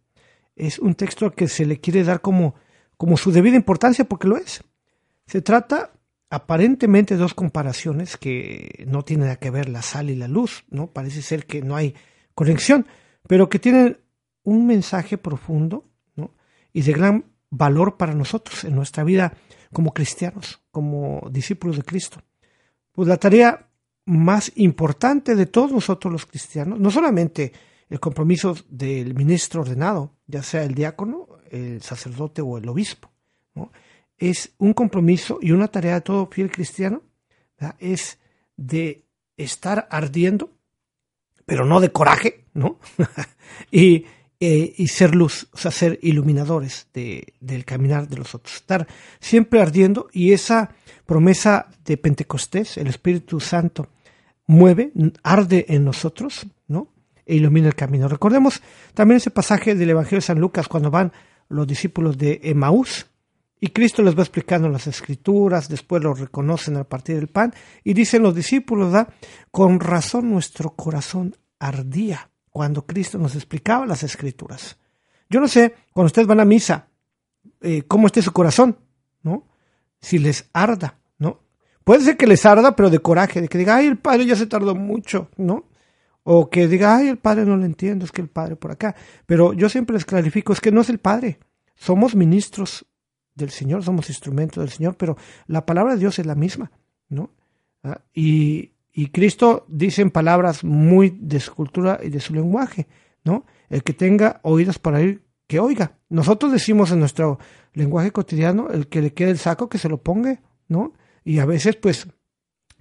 [0.56, 2.54] es un texto que se le quiere dar como,
[2.96, 4.62] como su debida importancia, porque lo es.
[5.26, 5.92] Se trata
[6.30, 10.86] aparentemente dos comparaciones que no tienen nada que ver la sal y la luz, ¿no?
[10.88, 11.94] Parece ser que no hay
[12.34, 12.86] conexión,
[13.26, 13.98] pero que tienen
[14.42, 15.84] un mensaje profundo,
[16.16, 16.34] ¿no?
[16.72, 19.34] Y de gran valor para nosotros en nuestra vida
[19.72, 22.22] como cristianos, como discípulos de Cristo.
[22.92, 23.69] Pues la tarea
[24.10, 27.52] más importante de todos nosotros los cristianos, no solamente
[27.88, 33.10] el compromiso del ministro ordenado, ya sea el diácono, el sacerdote o el obispo,
[34.18, 37.02] es un compromiso y una tarea de todo fiel cristiano,
[37.78, 38.18] es
[38.56, 39.04] de
[39.36, 40.50] estar ardiendo,
[41.46, 42.80] pero no de coraje, ¿no?
[43.70, 44.06] y,
[44.40, 48.88] eh, y, ser luz, o sea, ser iluminadores de, del caminar de los otros, estar
[49.20, 50.74] siempre ardiendo y esa
[51.06, 53.88] promesa de Pentecostés, el Espíritu Santo,
[54.50, 56.88] mueve, arde en nosotros, ¿no?
[57.24, 58.08] E ilumina el camino.
[58.08, 58.60] Recordemos
[58.94, 61.12] también ese pasaje del Evangelio de San Lucas cuando van
[61.48, 63.06] los discípulos de Emaús,
[63.62, 67.52] y Cristo les va explicando las escrituras, después lo reconocen al partir del pan
[67.84, 69.12] y dicen los discípulos, ¿da?
[69.50, 74.78] con razón nuestro corazón ardía cuando Cristo nos explicaba las escrituras.
[75.28, 76.88] Yo no sé, cuando ustedes van a misa,
[77.60, 78.78] eh, cómo esté su corazón,
[79.22, 79.46] ¿no?
[80.00, 80.99] Si les arda.
[81.90, 84.36] Puede ser que les arda, pero de coraje, de que diga, ay, el padre ya
[84.36, 85.64] se tardó mucho, ¿no?
[86.22, 88.94] O que diga, ay, el padre no lo entiendo, es que el padre por acá.
[89.26, 91.40] Pero yo siempre les clarifico, es que no es el padre,
[91.74, 92.86] somos ministros
[93.34, 95.16] del Señor, somos instrumentos del Señor, pero
[95.48, 96.70] la palabra de Dios es la misma,
[97.08, 97.32] ¿no?
[97.82, 102.86] Ah, y, y, Cristo dice en palabras muy de su cultura y de su lenguaje,
[103.24, 103.46] ¿no?
[103.68, 105.98] El que tenga oídos para oír, que oiga.
[106.08, 107.40] Nosotros decimos en nuestro
[107.72, 110.92] lenguaje cotidiano, el que le quede el saco, que se lo ponga, ¿no?
[111.24, 112.08] Y a veces, pues,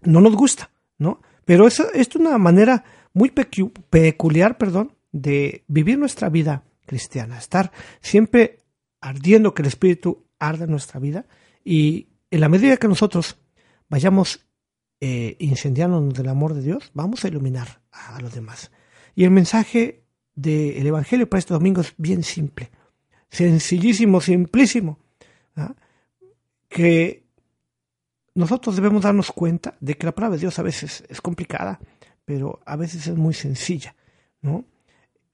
[0.02, 1.22] no nos gusta, ¿no?
[1.46, 7.72] Pero esto es una manera muy peculiar, perdón, de vivir nuestra vida cristiana, estar
[8.02, 8.60] siempre
[9.02, 11.26] ardiendo que el Espíritu arda nuestra vida
[11.64, 13.38] y en la medida que nosotros
[13.90, 14.46] vayamos
[15.02, 18.72] eh, incendiándonos del amor de Dios, vamos a iluminar a, los demás.
[19.16, 20.04] Y el mensaje
[20.36, 22.70] del Evangelio para este domingo es bien simple,
[23.30, 25.00] sencillísimo, simplísimo,
[25.56, 25.74] ¿ah?
[26.68, 27.29] que
[28.40, 31.80] nosotros debemos darnos cuenta de que la palabra de Dios a veces es complicada,
[32.26, 33.96] pero a veces es muy sencilla,
[34.42, 34.66] ¿no?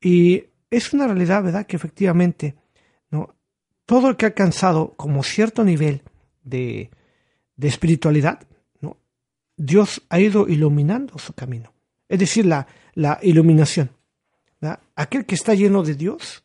[0.02, 2.56] Y es una realidad, ¿verdad?, que efectivamente
[3.86, 6.02] todo el que ha alcanzado como cierto nivel
[6.42, 6.90] de,
[7.62, 8.40] espiritualidad,
[8.82, 8.98] ¿no?
[9.56, 11.72] Dios ha ido iluminando su camino.
[12.10, 12.66] Es decir, la,
[12.96, 13.92] la iluminación.
[14.96, 16.44] Aquel que está lleno de Dios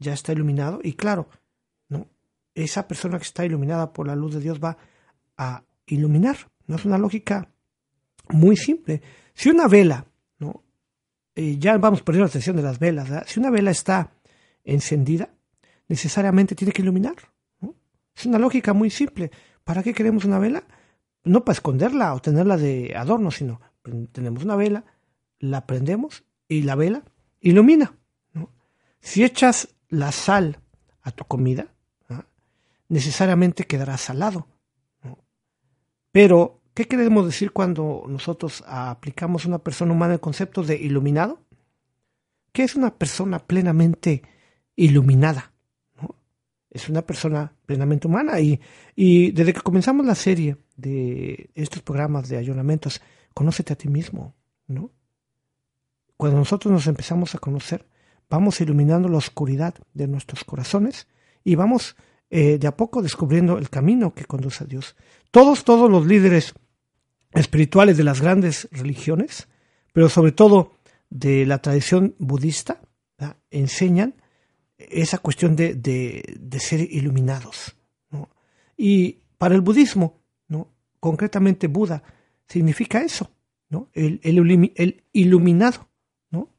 [0.00, 1.28] ya está iluminado y claro,
[1.88, 2.08] ¿no?
[2.56, 4.76] esa persona que está iluminada por la luz de Dios va
[5.36, 6.36] a iluminar.
[6.66, 7.50] No es una lógica
[8.30, 9.02] muy simple.
[9.34, 10.06] Si una vela,
[10.38, 10.62] ¿no?
[11.34, 14.12] Eh, ya vamos perdiendo la atención de las velas, si una vela está
[14.64, 15.30] encendida,
[15.88, 17.16] necesariamente tiene que iluminar.
[18.14, 19.30] Es una lógica muy simple.
[19.62, 20.64] ¿Para qué queremos una vela?
[21.24, 23.60] No para esconderla o tenerla de adorno, sino
[24.12, 24.84] tenemos una vela,
[25.38, 27.04] la prendemos y la vela
[27.40, 27.94] ilumina.
[29.00, 30.60] Si echas la sal
[31.02, 31.68] a tu comida,
[32.88, 34.48] necesariamente quedará salado.
[36.16, 41.42] Pero, ¿qué queremos decir cuando nosotros aplicamos a una persona humana el concepto de iluminado?
[42.52, 44.22] ¿Qué es una persona plenamente
[44.76, 45.52] iluminada?
[46.70, 48.58] es una persona plenamente humana y,
[48.94, 53.02] y desde que comenzamos la serie de estos programas de ayunamientos,
[53.34, 54.34] conócete a ti mismo,
[54.68, 54.90] ¿no?
[56.16, 57.86] Cuando nosotros nos empezamos a conocer,
[58.30, 61.08] vamos iluminando la oscuridad de nuestros corazones
[61.44, 61.94] y vamos
[62.30, 64.96] eh, de a poco descubriendo el camino que conduce a Dios.
[65.30, 66.54] Todos, todos los líderes
[67.32, 69.48] espirituales de las grandes religiones,
[69.92, 70.72] pero sobre todo
[71.10, 72.80] de la tradición budista,
[73.50, 74.14] enseñan
[74.78, 77.76] esa cuestión de, de, ser iluminados.
[78.76, 80.68] Y para el budismo, ¿no?
[81.00, 82.02] concretamente Buda,
[82.46, 83.30] significa eso,
[83.70, 83.88] ¿no?
[83.94, 85.88] el, el, iluminado.
[86.30, 86.50] ¿no?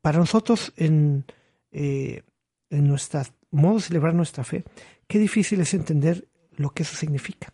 [0.00, 1.24] Para nosotros, en,
[1.72, 2.22] eh,
[2.70, 3.22] en nuestro
[3.56, 4.64] modo de celebrar nuestra fe,
[5.06, 7.52] qué difícil es entender lo que eso significa.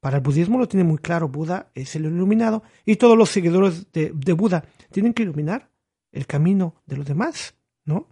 [0.00, 3.90] Para el budismo lo tiene muy claro, Buda es el iluminado y todos los seguidores
[3.92, 5.70] de, de Buda tienen que iluminar
[6.12, 8.08] el camino de los demás, ¿no?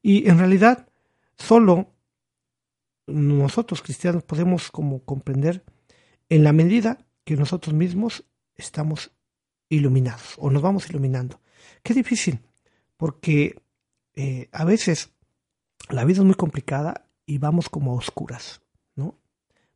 [0.00, 0.88] Y en realidad
[1.36, 1.92] solo
[3.06, 5.64] nosotros cristianos podemos como comprender
[6.28, 9.10] en la medida que nosotros mismos estamos
[9.68, 11.40] iluminados o nos vamos iluminando.
[11.82, 12.40] Qué difícil,
[12.96, 13.60] porque
[14.14, 15.13] eh, a veces
[15.90, 18.62] la vida es muy complicada y vamos como a oscuras,
[18.94, 19.18] ¿no?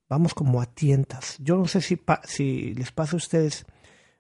[0.09, 1.37] Vamos como a tientas.
[1.38, 3.66] Yo no sé si, si les pasa a ustedes.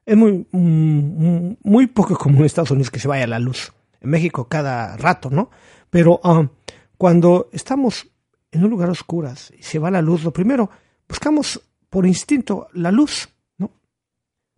[0.04, 3.72] Es muy, mm, muy poco común en Estados Unidos que se vaya la luz.
[4.00, 5.50] En México cada rato, ¿no?
[5.90, 6.48] Pero ah,
[6.96, 8.08] cuando estamos
[8.50, 10.70] en un lugar oscuras y se va la luz, lo primero,
[11.08, 13.70] buscamos por instinto la luz, ¿no?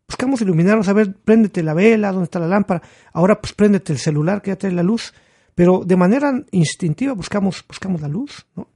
[0.07, 2.83] Buscamos iluminarnos, a ver, préndete la vela, ¿dónde está la lámpara?
[3.12, 5.14] Ahora pues préndete el celular que ya trae la luz,
[5.61, 8.68] pero de manera instintiva buscamos, buscamos la luz, ¿no?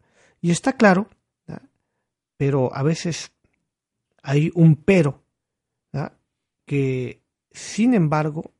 [0.42, 1.08] Y está claro,
[2.36, 3.32] pero a veces
[4.22, 5.24] hay un pero,
[6.66, 8.52] que sin embargo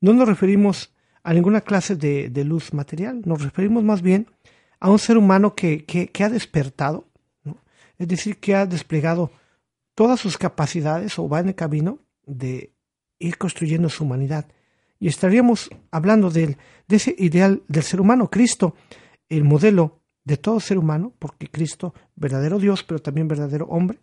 [0.00, 4.28] no nos referimos a ninguna clase de, de luz material, nos referimos más bien
[4.80, 7.04] a un ser humano que, que, ha despertado,
[7.98, 9.30] es decir, que ha desplegado
[9.94, 12.72] todas sus capacidades o va en el camino de
[13.18, 14.46] ir construyendo su humanidad.
[14.98, 16.56] Y estaríamos hablando de,
[16.86, 18.74] de ese ideal del ser humano, Cristo,
[19.28, 23.98] el modelo de todo ser humano, porque Cristo, verdadero Dios, pero también verdadero hombre,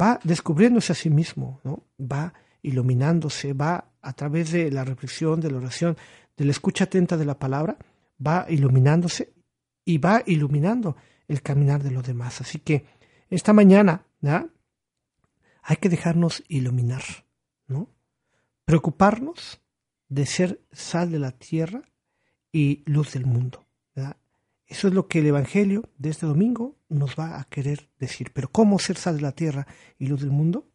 [0.00, 1.84] va descubriéndose a sí mismo, ¿no?
[1.98, 2.32] va
[2.62, 5.96] iluminándose, va a través de la reflexión, de la oración,
[6.36, 7.76] de la escucha atenta de la palabra,
[8.24, 9.32] va iluminándose
[9.84, 10.96] y va iluminando
[11.28, 12.40] el caminar de los demás.
[12.40, 12.86] Así que
[13.30, 14.06] esta mañana
[15.62, 17.02] hay que dejarnos iluminar,
[17.66, 17.88] ¿no?
[18.64, 19.60] Preocuparnos
[20.08, 21.82] de ser sal de la tierra
[22.52, 23.66] y luz del mundo.
[24.68, 28.32] Eso es lo que el Evangelio de este domingo nos va a querer decir.
[28.32, 29.66] Pero ¿cómo ser sal de la tierra
[29.96, 30.66] y luz del mundo?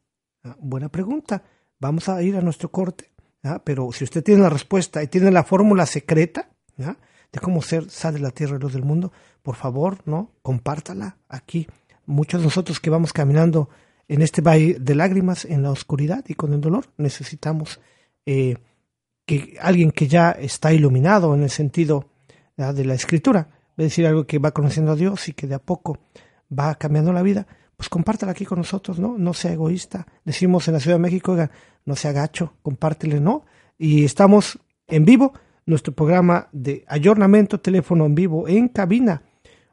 [0.59, 1.43] Buena pregunta.
[1.77, 3.11] Vamos a ir a nuestro corte.
[3.63, 8.13] Pero si usted tiene la respuesta y tiene la fórmula secreta, de cómo ser sal
[8.13, 10.31] de la tierra y luz del mundo, por favor, ¿no?
[10.41, 11.67] Compártala aquí.
[12.05, 13.69] Muchos de nosotros que vamos caminando
[14.07, 17.79] en este valle de lágrimas, en la oscuridad y con el dolor, necesitamos
[18.25, 18.57] eh,
[19.31, 22.09] que alguien que ya está iluminado en el sentido
[22.57, 25.59] de la escritura, a decir algo que va conociendo a Dios y que de a
[25.59, 25.99] poco
[26.51, 29.17] va cambiando la vida, pues compártela aquí con nosotros, ¿no?
[29.17, 30.05] No sea egoísta.
[30.25, 31.49] Decimos en la Ciudad de México, oiga,
[31.85, 33.45] no sea gacho, compártele, ¿no?
[33.77, 35.31] Y estamos en vivo
[35.65, 39.23] nuestro programa de ayornamiento, teléfono en vivo en cabina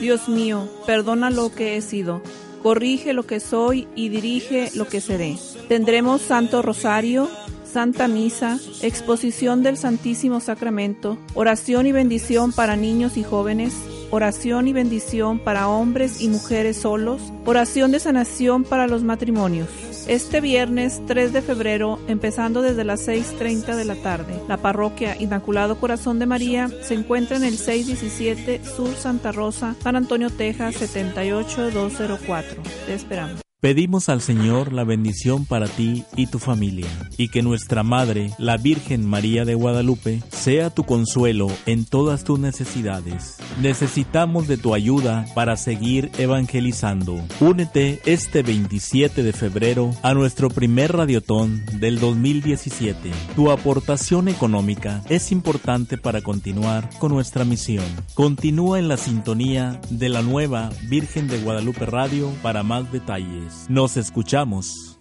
[0.00, 2.22] Dios mío, perdona lo que he sido
[2.66, 5.36] corrige lo que soy y dirige lo que seré.
[5.68, 7.30] Tendremos Santo Rosario,
[7.62, 13.72] Santa Misa, exposición del Santísimo Sacramento, oración y bendición para niños y jóvenes,
[14.10, 19.95] oración y bendición para hombres y mujeres solos, oración de sanación para los matrimonios.
[20.06, 25.80] Este viernes 3 de febrero, empezando desde las 6.30 de la tarde, la parroquia Inmaculado
[25.80, 32.62] Corazón de María se encuentra en el 617 Sur Santa Rosa, San Antonio, Texas 78204.
[32.86, 33.45] Te esperamos.
[33.58, 38.58] Pedimos al Señor la bendición para ti y tu familia, y que nuestra Madre, la
[38.58, 43.38] Virgen María de Guadalupe, sea tu consuelo en todas tus necesidades.
[43.62, 47.18] Necesitamos de tu ayuda para seguir evangelizando.
[47.40, 53.10] Únete este 27 de febrero a nuestro primer radiotón del 2017.
[53.36, 57.86] Tu aportación económica es importante para continuar con nuestra misión.
[58.12, 63.45] Continúa en la sintonía de la nueva Virgen de Guadalupe Radio para más detalles.
[63.68, 64.95] Nos escuchamos.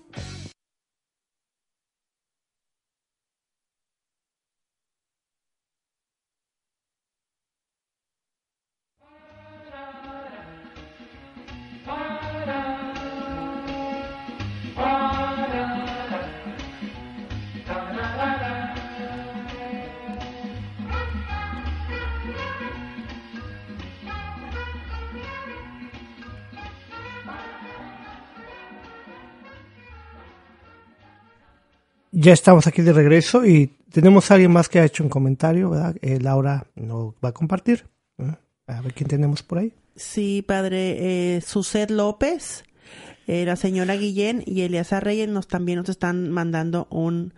[32.18, 35.70] Ya estamos aquí de regreso y tenemos a alguien más que ha hecho un comentario,
[35.70, 35.96] ¿verdad?
[36.02, 37.86] Eh, Laura nos va a compartir.
[38.20, 38.32] ¿eh?
[38.68, 39.74] A ver quién tenemos por ahí.
[39.98, 41.36] Sí, padre.
[41.36, 42.64] Eh, Suset López,
[43.28, 47.34] eh, la señora Guillén y Eliasa Reyes nos también nos están mandando un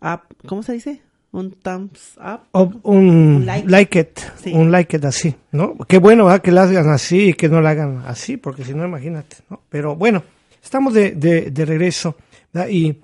[0.00, 1.02] up, ¿cómo se dice?
[1.32, 2.42] Un thumbs up.
[2.52, 3.68] O un, Un like.
[3.68, 3.98] like.
[3.98, 4.52] it, Sí.
[4.52, 5.76] un like it así, ¿no?
[5.88, 6.42] Qué bueno, ¿verdad?
[6.42, 9.62] Que la hagan así y que no la hagan así, porque si no, imagínate, ¿no?
[9.68, 10.22] Pero bueno,
[10.62, 12.14] estamos de, de, de regreso,
[12.52, 12.68] ¿verdad?
[12.68, 13.00] Y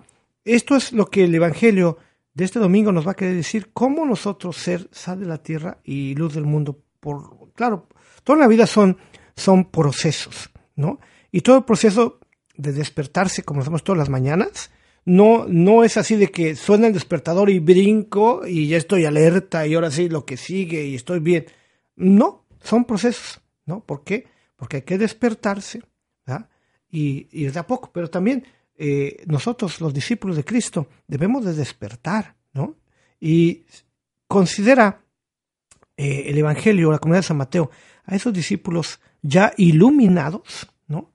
[0.54, 1.98] esto es lo que el Evangelio
[2.34, 5.78] de este domingo nos va a querer decir, cómo nosotros ser sal de la tierra
[5.82, 6.84] y luz del mundo.
[7.00, 7.88] Por, claro,
[8.22, 8.96] toda la vida son,
[9.34, 11.00] son procesos, ¿no?
[11.32, 12.20] Y todo el proceso
[12.56, 14.70] de despertarse, como hacemos todas las mañanas,
[15.04, 19.66] no, no es así de que suena el despertador y brinco y ya estoy alerta
[19.66, 21.46] y ahora sí lo que sigue y estoy bien.
[21.96, 23.80] No, son procesos, ¿no?
[23.84, 24.26] ¿Por qué?
[24.54, 25.82] Porque hay que despertarse,
[26.26, 26.48] ¿verdad?
[26.90, 28.44] Y, y de a poco, pero también
[28.78, 32.76] eh, nosotros, los discípulos de Cristo, debemos de despertar, ¿no?
[33.20, 33.64] Y
[34.26, 35.02] considera
[35.96, 37.70] eh, el Evangelio, la comunidad de San Mateo,
[38.04, 41.12] a esos discípulos ya iluminados, ¿no?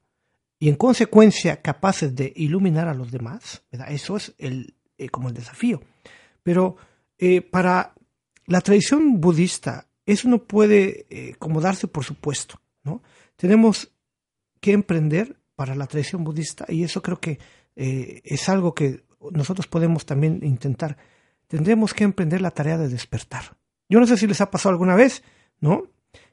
[0.60, 3.92] Y en consecuencia capaces de iluminar a los demás, ¿verdad?
[3.92, 5.82] Eso es el, eh, como el desafío.
[6.44, 6.76] Pero
[7.52, 7.94] para
[8.48, 13.02] la tradición budista, eso no puede eh, como darse por supuesto, ¿no?
[13.36, 13.92] Tenemos
[14.60, 17.40] que emprender para la tradición budista y eso creo que
[17.76, 20.98] eh, es algo que nosotros podemos también intentar.
[21.48, 23.58] Tendremos que emprender la tarea de despertar.
[23.90, 25.24] Yo no sé si les ha pasado alguna vez,
[25.60, 25.88] ¿no?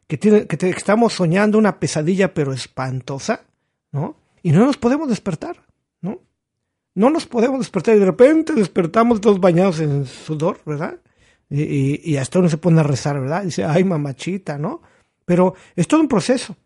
[0.07, 3.45] Que, tiene, que, estamos soñando una pesadilla pero espantosa,
[3.93, 4.17] ¿no?
[4.43, 5.67] Y no nos podemos despertar,
[6.01, 6.21] ¿no?
[6.95, 10.99] No nos podemos despertar y de repente despertamos todos bañados en sudor, ¿verdad?
[11.49, 13.43] Y, hasta uno se pone a rezar, ¿verdad?
[13.43, 14.83] Dice, ay, mamachita, ¿no?
[15.25, 16.57] Pero es todo un proceso.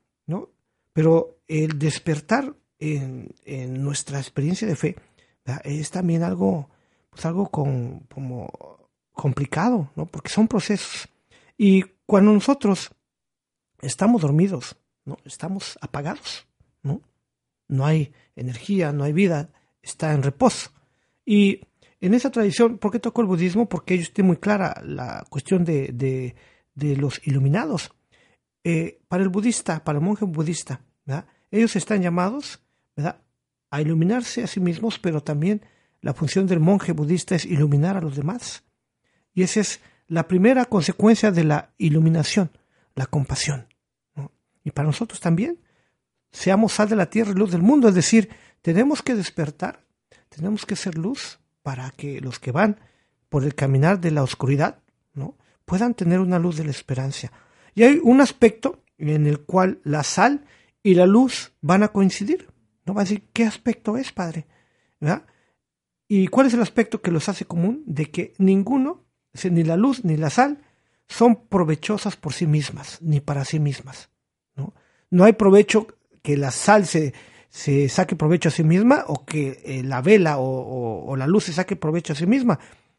[0.95, 3.35] Pero el despertar en,
[3.83, 4.97] nuestra experiencia de fe
[5.45, 5.61] ¿verdad?
[5.65, 6.71] es también algo,
[7.11, 8.49] pues algo con, como
[9.13, 10.07] complicado, ¿no?
[10.07, 11.09] Porque son procesos.
[11.59, 12.93] Y cuando nosotros
[13.83, 15.19] estamos dormidos, ¿no?
[15.25, 16.47] Estamos apagados,
[16.83, 17.03] ¿no?
[17.67, 19.51] No hay energía, no hay vida,
[19.83, 20.71] está en reposo.
[21.27, 21.63] Y
[22.01, 23.69] en esa tradición, ¿por qué tocó el budismo?
[23.69, 26.37] Porque ellos tienen muy clara la cuestión de
[26.77, 27.91] los iluminados.
[28.65, 30.81] Eh, para el budista, para el monje budista,
[31.51, 32.61] ellos están llamados
[33.71, 35.63] a iluminarse a sí mismos, pero también
[36.01, 38.65] la función del monje budista es iluminar a los demás.
[39.35, 42.51] Y esa es la primera consecuencia de la iluminación,
[42.95, 43.69] la compasión.
[44.63, 45.61] Y para nosotros también,
[46.33, 48.31] seamos sal de la tierra y luz del mundo, es decir,
[48.63, 49.85] tenemos que despertar,
[50.31, 52.81] tenemos que ser luz para que los que van
[53.29, 54.79] por el caminar de la oscuridad
[55.13, 55.37] ¿no?
[55.65, 57.33] puedan tener una luz de la esperanza.
[57.75, 60.45] Y hay un aspecto en el cual la sal
[60.83, 62.49] y la luz van a coincidir.
[62.87, 64.47] No va a decir, ¿qué aspecto es, Padre?
[65.01, 65.27] ¿Verdad?
[66.07, 67.83] ¿Y cuál es el aspecto que los hace común?
[67.87, 69.05] De que ninguno,
[69.51, 70.63] ni la luz ni la sal,
[71.09, 74.11] son provechosas por sí mismas, ni para sí mismas.
[74.55, 74.75] No,
[75.11, 75.87] no hay provecho
[76.23, 77.15] que la sal se,
[77.55, 81.53] se saque provecho a sí misma o que eh, la vela o, la luz se
[81.53, 82.59] saque provecho a sí misma,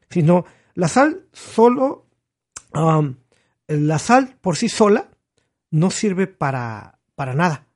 [0.10, 0.46] sino
[0.76, 2.06] la sal solo,
[3.68, 5.10] la sal por sí sola
[5.72, 7.68] no sirve para, para nada,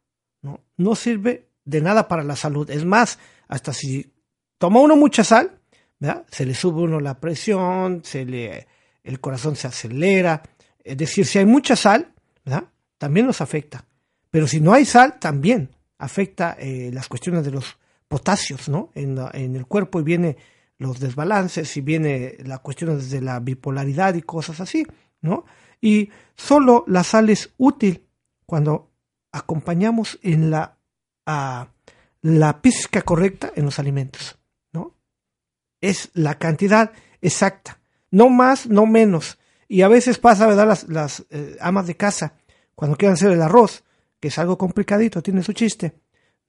[0.42, 0.62] ¿no?
[0.78, 2.70] no sirve de nada para la salud.
[2.70, 4.14] Es más, hasta si
[4.58, 5.60] toma uno mucha sal,
[6.00, 6.26] ¿verdad?
[6.32, 8.68] se le sube uno la presión, se le,
[9.04, 10.42] el corazón se acelera.
[10.84, 12.14] Es decir, si hay mucha sal,
[12.46, 12.66] ¿verdad?
[12.98, 13.86] también nos afecta.
[14.32, 17.78] Pero si no hay sal, también afecta eh, las cuestiones de los
[18.08, 18.92] potasios ¿no?
[18.96, 20.38] en, la- en el cuerpo y viene
[20.78, 24.88] los desbalances y viene la cuestión desde la bipolaridad y cosas así,
[25.22, 25.44] ¿no?
[25.82, 28.06] Y solo la sal es útil
[28.46, 28.92] cuando
[29.32, 30.78] acompañamos en la,
[31.26, 31.70] a
[32.22, 34.38] la pizca correcta en los alimentos,
[34.74, 34.96] ¿no?
[35.82, 37.80] Es la cantidad exacta,
[38.12, 39.38] no más, no menos.
[39.68, 40.68] Y a veces pasa, ¿verdad?
[40.68, 42.34] Las, las eh, amas de casa,
[42.76, 43.84] cuando quieren hacer el arroz,
[44.20, 45.94] que es algo complicadito, tiene su chiste,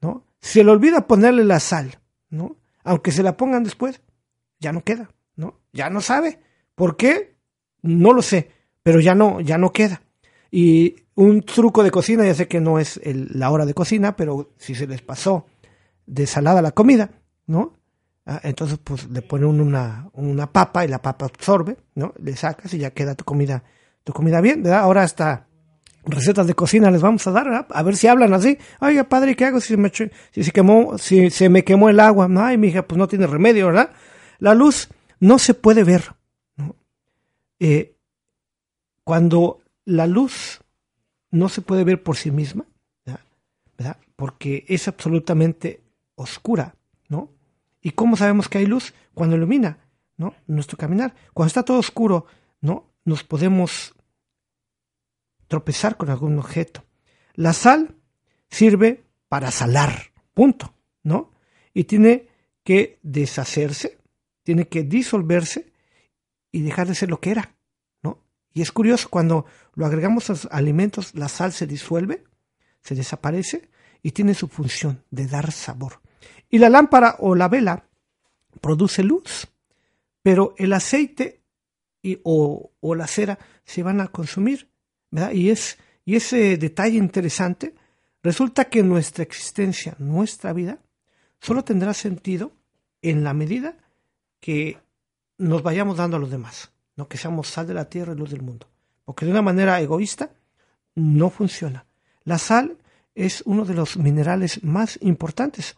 [0.00, 0.24] ¿no?
[0.40, 2.00] Se le olvida ponerle la sal,
[2.30, 2.56] ¿no?
[2.82, 4.00] Aunque se la pongan después,
[4.58, 5.60] ya no queda, ¿no?
[5.72, 6.40] Ya no sabe.
[6.74, 7.36] ¿Por qué?
[7.82, 8.50] No lo sé,
[8.82, 10.02] pero ya no, ya no queda.
[10.50, 14.52] Y un truco de cocina, ya sé que no es la hora de cocina, pero
[14.56, 15.46] si se les pasó
[16.06, 17.10] de salada la comida,
[17.46, 17.78] ¿no?
[18.26, 22.14] Ah, entonces, pues le ponen una, una papa y la papa absorbe, ¿no?
[22.22, 23.64] Le sacas y ya queda tu comida,
[24.04, 24.80] tu comida bien, ¿verdad?
[24.80, 25.46] Ahora hasta
[26.04, 27.66] recetas de cocina les vamos a dar, ¿verdad?
[27.70, 28.58] a ver si hablan así.
[28.80, 32.28] Oiga, padre, ¿qué hago si, me, si se quemó, si se me quemó el agua?
[32.38, 33.90] Ay, mi hija, pues no tiene remedio, ¿verdad?
[34.38, 36.14] La luz no se puede ver.
[36.56, 36.76] ¿no?
[37.58, 37.96] Eh,
[39.04, 40.60] cuando la luz
[41.30, 42.66] no se puede ver por sí misma,
[43.78, 43.98] ¿verdad?
[44.16, 45.82] Porque es absolutamente
[46.14, 46.74] oscura,
[47.08, 47.30] ¿no?
[47.80, 48.92] ¿Y cómo sabemos que hay luz?
[49.14, 49.78] Cuando ilumina,
[50.16, 50.34] ¿no?
[50.46, 51.14] Nuestro caminar.
[51.32, 52.26] Cuando está todo oscuro,
[52.60, 52.92] ¿no?
[53.04, 53.94] Nos podemos
[55.48, 56.84] tropezar con algún objeto.
[57.34, 57.96] La sal
[58.50, 61.30] sirve para salar, punto, ¿no?
[61.72, 62.28] Y tiene
[62.64, 63.98] que deshacerse,
[64.42, 65.72] tiene que disolverse
[66.52, 67.54] y dejar de ser lo que era.
[68.52, 72.24] Y es curioso, cuando lo agregamos a los alimentos, la sal se disuelve,
[72.82, 73.70] se desaparece
[74.02, 76.00] y tiene su función de dar sabor.
[76.48, 77.88] Y la lámpara o la vela
[78.60, 79.48] produce luz,
[80.22, 81.40] pero el aceite
[82.02, 84.68] y, o, la cera se van a consumir.
[85.10, 85.32] ¿verdad?
[85.32, 87.74] Y, es, y ese detalle interesante
[88.22, 90.78] resulta que nuestra existencia, nuestra vida,
[91.40, 92.52] solo tendrá sentido
[93.02, 93.76] en la medida
[94.40, 94.78] que
[95.38, 96.70] nos vayamos dando a los demás,
[97.00, 98.66] no que seamos sal de la tierra y luz del mundo.
[99.06, 100.30] Porque de una manera egoísta
[100.94, 101.86] no funciona.
[102.24, 102.76] La sal
[103.14, 105.76] es uno de los minerales más importantes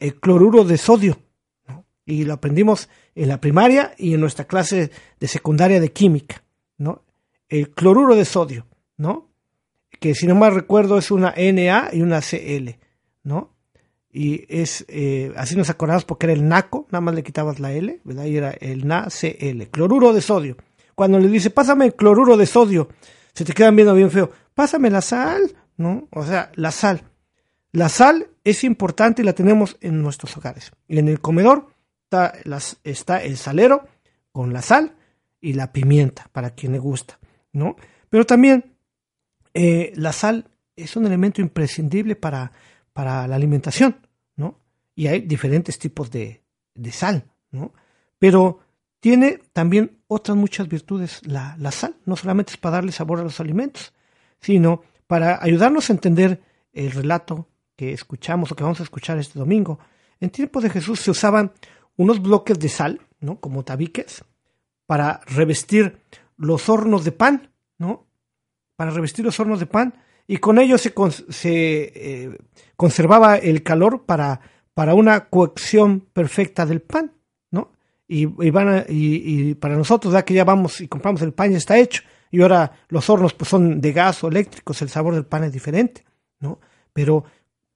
[0.00, 1.18] el cloruro de sodio.
[2.06, 6.42] Y lo aprendimos en la primaria y en nuestra clase de secundaria de química.
[6.76, 7.02] ¿no?
[7.48, 9.28] El cloruro de sodio, ¿no?
[10.00, 12.78] que si no mal recuerdo es una Na y una Cl.
[13.22, 13.53] ¿no?
[14.16, 17.72] Y es eh, así nos acordamos porque era el NaCO, nada más le quitabas la
[17.72, 18.26] L, ¿verdad?
[18.26, 20.56] Y era el NaCl, cloruro de sodio.
[20.94, 22.88] Cuando le dice, pásame el cloruro de sodio,
[23.34, 26.06] se te quedan viendo bien feo, pásame la sal, ¿no?
[26.12, 27.02] O sea, la sal.
[27.72, 30.70] La sal es importante y la tenemos en nuestros hogares.
[30.86, 31.66] Y en el comedor
[32.84, 33.88] está, el salero
[34.30, 34.94] con la sal
[35.40, 37.18] y la pimienta, para quien le gusta,
[37.52, 37.74] ¿no?
[38.10, 38.76] Pero también
[39.54, 40.46] eh, la sal
[40.76, 42.52] es un elemento imprescindible para,
[42.94, 43.96] para la alimentación,
[44.36, 44.60] ¿no?
[44.94, 46.42] Y hay diferentes tipos de,
[46.74, 47.74] de sal, ¿no?
[48.18, 48.60] Pero
[49.00, 53.24] tiene también otras muchas virtudes la, la, sal, no solamente es para darle sabor a
[53.24, 53.92] los alimentos,
[54.40, 56.40] sino para ayudarnos a entender
[56.72, 59.78] el relato que escuchamos o que vamos a escuchar este domingo,
[60.20, 61.52] en tiempo de Jesús se usaban
[61.96, 63.40] unos bloques de sal, ¿no?
[63.40, 64.24] Como tabiques,
[64.86, 66.00] para revestir
[66.36, 68.06] los hornos de pan, ¿no?
[68.76, 69.94] Para revestir los hornos de pan
[70.26, 70.92] y con ello se,
[71.28, 72.38] se eh,
[72.76, 74.40] conservaba el calor para,
[74.72, 77.12] para una coacción perfecta del pan,
[77.50, 77.72] ¿no?
[78.08, 81.78] Y, van y, para nosotros, ya que ya vamos y compramos el pan, ya está
[81.78, 85.44] hecho, y ahora los hornos pues, son de gas o eléctricos, el sabor del pan
[85.44, 86.04] es diferente,
[86.40, 86.58] ¿no?
[86.92, 87.24] Pero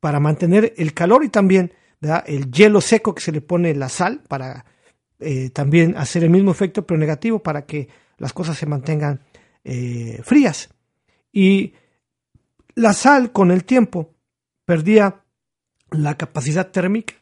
[0.01, 1.72] para mantener el calor y también
[2.26, 4.64] el hielo seco que se le pone la sal para
[5.18, 7.88] eh, también hacer el mismo efecto pero negativo para que
[8.18, 9.20] las cosas se mantengan
[9.64, 10.70] eh, frías.
[11.32, 11.74] Y
[12.79, 14.14] la sal con el tiempo
[14.64, 15.24] perdía
[15.91, 17.14] la capacidad térmica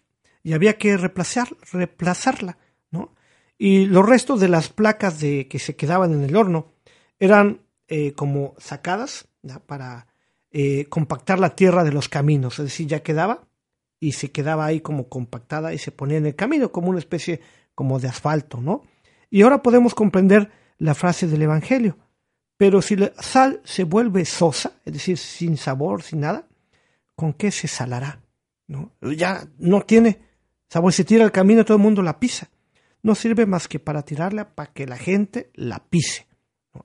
[0.43, 2.59] y había que reemplazar, reemplazarla.
[2.91, 3.15] ¿no?
[3.57, 6.73] Y los restos de las placas de, que se quedaban en el horno
[7.19, 9.29] eran eh, como sacadas
[9.67, 10.09] para
[10.51, 13.49] eh, compactar la tierra de los caminos, es decir, ya quedaba
[13.99, 17.41] y se quedaba ahí como compactada y se ponía en el camino como una especie
[17.75, 18.83] como de asfalto, ¿no?
[19.31, 21.97] Y ahora podemos comprender la frase del Evangelio.
[22.57, 26.47] Pero si la sal se vuelve sosa, es decir, sin sabor, sin nada,
[27.15, 28.21] ¿con qué se salará?
[28.67, 28.93] ¿No?
[29.01, 30.19] Ya no tiene
[30.69, 32.49] sabor, se tira al camino, todo el mundo la pisa.
[33.03, 36.27] No sirve más que para tirarla para que la gente la pise.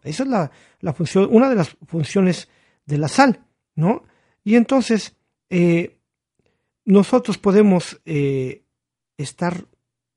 [0.03, 2.47] Esa es la, la función, una de las funciones
[2.85, 3.45] de la sal.
[3.75, 4.03] ¿no?
[4.43, 5.15] Y entonces
[5.49, 5.97] eh,
[6.85, 8.63] nosotros podemos eh,
[9.17, 9.65] estar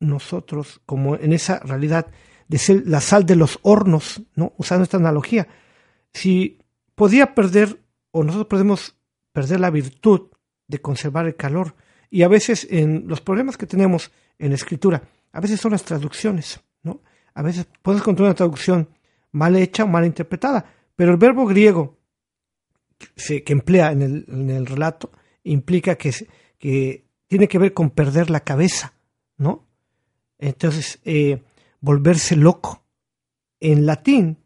[0.01, 2.07] nosotros como en esa realidad
[2.49, 4.53] de ser la sal de los hornos, ¿no?
[4.57, 5.49] Usando esta analogía.
[6.13, 6.59] Si
[6.95, 7.81] podía perder,
[8.11, 8.97] o nosotros podemos
[9.33, 10.29] perder la virtud
[10.69, 11.75] de conservar el calor,
[12.11, 15.83] y a veces en los problemas que tenemos en la escritura, a veces son las
[15.83, 17.03] traducciones, ¿no?
[17.35, 18.89] A veces puedes encontrar una traducción
[19.33, 20.65] mal hecha o mal interpretada,
[20.95, 21.99] pero el verbo griego
[23.17, 24.03] que emplea en
[24.51, 25.11] el, relato
[25.43, 26.13] implica que,
[27.27, 28.95] tiene que ver con perder la cabeza,
[29.37, 29.67] ¿no?
[30.39, 31.43] Entonces, eh,
[31.85, 32.83] volverse loco.
[33.61, 34.39] En latín,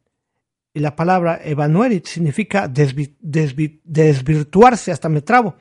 [0.75, 5.55] la palabra evanuerit significa desvirtuarse, hasta me trabo,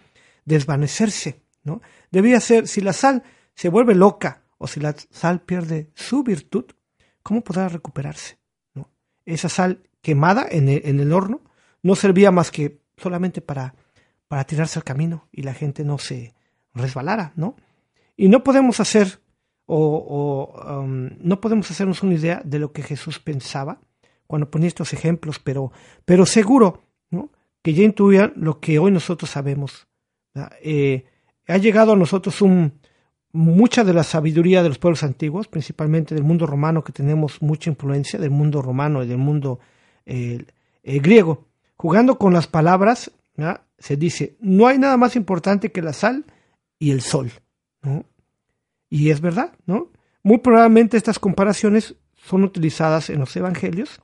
[0.44, 1.82] desvanecerse, ¿no?
[2.12, 3.22] Debía ser, si la sal
[3.54, 6.66] se vuelve loca o si la sal pierde su virtud,
[7.22, 8.40] ¿cómo podrá recuperarse?
[9.26, 11.42] Esa sal quemada en el, en el horno
[11.84, 13.76] no servía más que solamente para,
[14.28, 16.34] para tirarse al camino y la gente no se
[16.74, 17.56] resbalara, ¿no?
[18.16, 19.20] Y no podemos hacer
[19.68, 23.80] o, um, no podemos hacernos una idea de lo que Jesús pensaba
[24.26, 25.72] cuando ponía estos ejemplos, pero,
[26.05, 26.84] pero seguro
[27.61, 29.88] que ya intuían lo que hoy nosotros sabemos.
[30.61, 31.05] Eh,
[31.47, 32.80] ha llegado a nosotros un,
[33.34, 37.70] mucha de la sabiduría de los pueblos antiguos, principalmente del mundo romano, que tenemos mucha
[37.70, 39.59] influencia del mundo romano y del mundo
[40.05, 40.45] eh,
[40.84, 41.45] eh, griego.
[41.76, 43.11] Jugando con las palabras,
[43.78, 46.26] se dice, no hay nada más importante que la sal
[46.80, 47.32] y el sol.
[47.82, 48.05] ¿no?
[48.90, 49.92] Y es verdad, ¿no?
[50.24, 54.02] Muy probablemente estas comparaciones son utilizadas en los evangelios,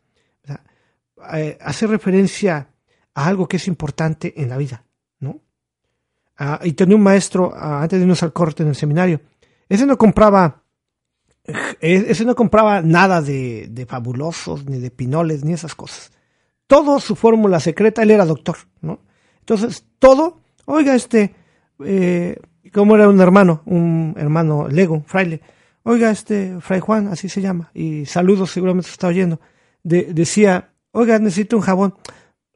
[1.33, 2.69] eh, hace referencia
[3.13, 4.85] a algo que es importante en la vida,
[5.19, 5.41] ¿no?
[6.37, 9.21] Ah, y tenía un maestro, ah, antes de irnos al corte en el seminario,
[9.69, 10.63] ese no compraba,
[11.45, 16.11] eh, ese no compraba nada de, de fabulosos, ni de pinoles, ni esas cosas.
[16.67, 18.99] Todo su fórmula secreta, él era doctor, ¿no?
[19.39, 21.35] Entonces, todo, oiga, este,
[21.85, 22.39] eh,
[22.71, 25.41] como era un hermano, un hermano lego, fraile,
[25.83, 29.39] oiga, este, Fray Juan, así se llama, y saludos, seguramente se está oyendo,
[29.83, 31.95] decía, oiga, necesito un jabón,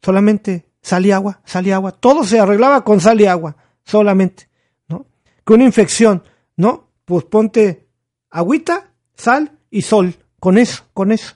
[0.01, 4.49] solamente sal y agua, sal y agua, todo se arreglaba con sal y agua, solamente,
[4.87, 5.05] ¿no?
[5.43, 6.23] Con una infección,
[6.55, 6.89] ¿no?
[7.05, 7.87] Pues ponte
[8.29, 11.35] agüita, sal y sol, con eso, con eso.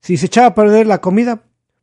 [0.00, 1.42] Si se echaba a perder la comida,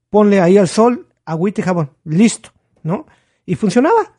[0.10, 2.52] ponle ahí al sol, agüita y jabón, listo,
[2.84, 3.06] ¿no?
[3.46, 4.17] Y funcionaba,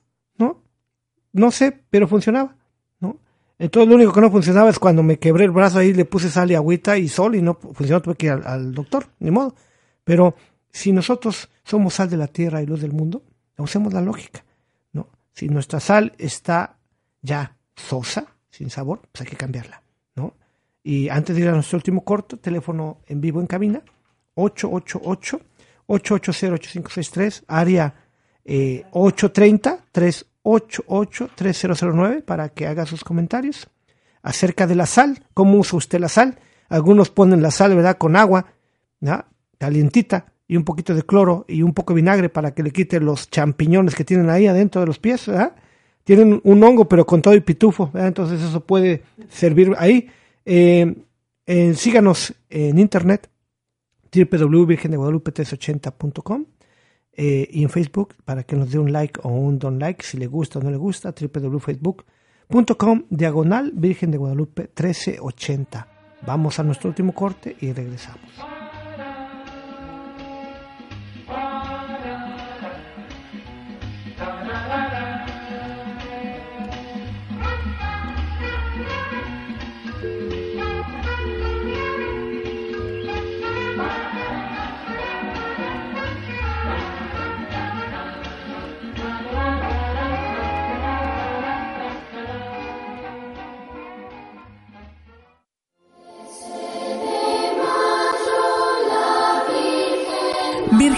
[1.38, 2.56] no sé, pero funcionaba,
[3.00, 3.18] ¿no?
[3.58, 6.30] Entonces lo único que no funcionaba es cuando me quebré el brazo ahí, le puse
[6.30, 9.54] sal y agüita y sol y no funcionó, tuve que ir al, doctor, ni modo.
[10.04, 10.34] Pero
[10.70, 13.22] si nosotros somos sal de la tierra y luz del mundo,
[13.56, 14.44] usemos la lógica,
[14.92, 15.08] ¿no?
[15.32, 16.78] Si nuestra sal está
[17.22, 19.82] ya sosa, sin sabor, pues hay que cambiarla,
[20.14, 20.34] ¿no?
[20.82, 23.82] Y antes de ir a nuestro último corto, teléfono en vivo en cabina,
[24.34, 25.40] 888
[25.88, 27.94] 880 8563 área
[28.44, 33.68] eh, 830 3 883009 para que haga sus comentarios
[34.22, 36.38] acerca de la sal, cómo usa usted la sal.
[36.68, 38.46] Algunos ponen la sal, ¿verdad?, con agua,
[39.58, 43.00] calientita y un poquito de cloro y un poco de vinagre para que le quite
[43.00, 45.54] los champiñones que tienen ahí adentro de los pies, ¿verdad?
[46.04, 50.08] Tienen un hongo, pero con todo el pitufo, entonces eso puede servir ahí.
[50.46, 50.94] Eh,
[51.74, 53.28] síganos en internet
[54.10, 56.46] www.virgendeguadalupe380.com
[57.20, 60.16] eh, y en Facebook para que nos dé un like o un don't like si
[60.18, 65.88] le gusta o no le gusta, www.facebook.com diagonal Virgen de Guadalupe 1380.
[66.24, 68.57] Vamos a nuestro último corte y regresamos.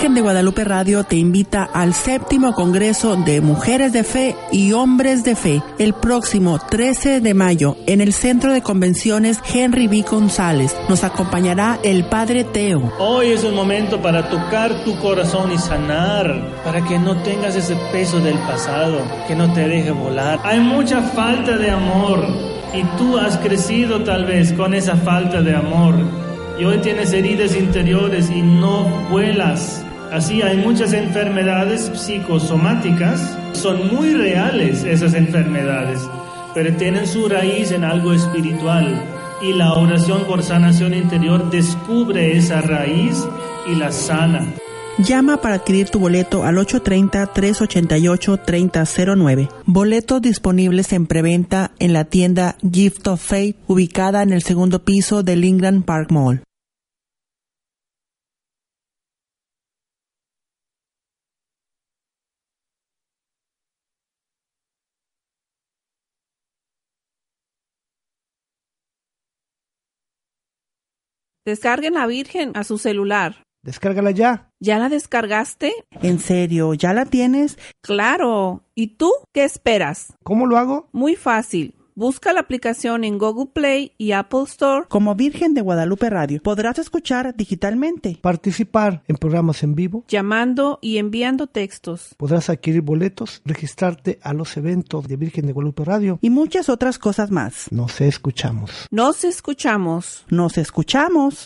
[0.00, 5.24] Virgen de Guadalupe Radio te invita al séptimo Congreso de Mujeres de Fe y Hombres
[5.24, 10.02] de Fe el próximo 13 de mayo en el Centro de Convenciones Henry B.
[10.10, 10.74] González.
[10.88, 12.90] Nos acompañará el Padre Teo.
[12.98, 17.76] Hoy es un momento para tocar tu corazón y sanar, para que no tengas ese
[17.92, 20.40] peso del pasado, que no te deje volar.
[20.44, 22.26] Hay mucha falta de amor
[22.72, 25.94] y tú has crecido tal vez con esa falta de amor
[26.58, 29.84] y hoy tienes heridas interiores y no vuelas.
[30.12, 36.00] Así hay muchas enfermedades psicosomáticas, son muy reales esas enfermedades,
[36.52, 39.00] pero tienen su raíz en algo espiritual
[39.40, 43.24] y la oración por sanación interior descubre esa raíz
[43.70, 44.44] y la sana.
[44.98, 49.48] Llama para adquirir tu boleto al 830-388-3009.
[49.64, 55.22] Boletos disponibles en preventa en la tienda Gift of Faith, ubicada en el segundo piso
[55.22, 56.42] del England Park Mall.
[71.50, 73.42] Descarguen la Virgen a su celular.
[73.64, 74.52] Descárgala ya.
[74.60, 75.72] ¿Ya la descargaste?
[76.00, 76.74] ¿En serio?
[76.74, 77.58] ¿Ya la tienes?
[77.82, 78.62] Claro.
[78.76, 80.14] ¿Y tú qué esperas?
[80.22, 80.88] ¿Cómo lo hago?
[80.92, 81.74] Muy fácil.
[82.00, 84.86] Busca la aplicación en Google Play y Apple Store.
[84.88, 88.18] Como Virgen de Guadalupe Radio, podrás escuchar digitalmente.
[88.22, 90.06] Participar en programas en vivo.
[90.08, 92.14] Llamando y enviando textos.
[92.16, 96.18] Podrás adquirir boletos, registrarte a los eventos de Virgen de Guadalupe Radio.
[96.22, 97.70] Y muchas otras cosas más.
[97.70, 98.86] Nos escuchamos.
[98.90, 100.24] Nos escuchamos.
[100.30, 101.44] Nos escuchamos.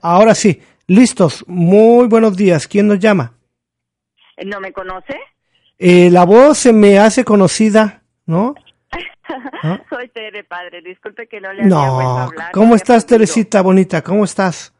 [0.00, 1.44] Ahora sí, listos.
[1.46, 2.66] Muy buenos días.
[2.66, 3.32] ¿Quién nos llama?
[4.44, 5.18] ¿No me conoce?
[5.78, 8.54] Eh, la voz se me hace conocida, ¿no?
[9.62, 9.80] ¿Ah?
[9.90, 10.82] Soy Tere, padre.
[10.82, 12.22] Disculpe que no le había vuelto a No.
[12.28, 12.52] hablar.
[12.52, 13.06] ¿Cómo no estás.
[13.06, 14.02] Teresita bonita?
[14.02, 14.72] ¿Cómo estás?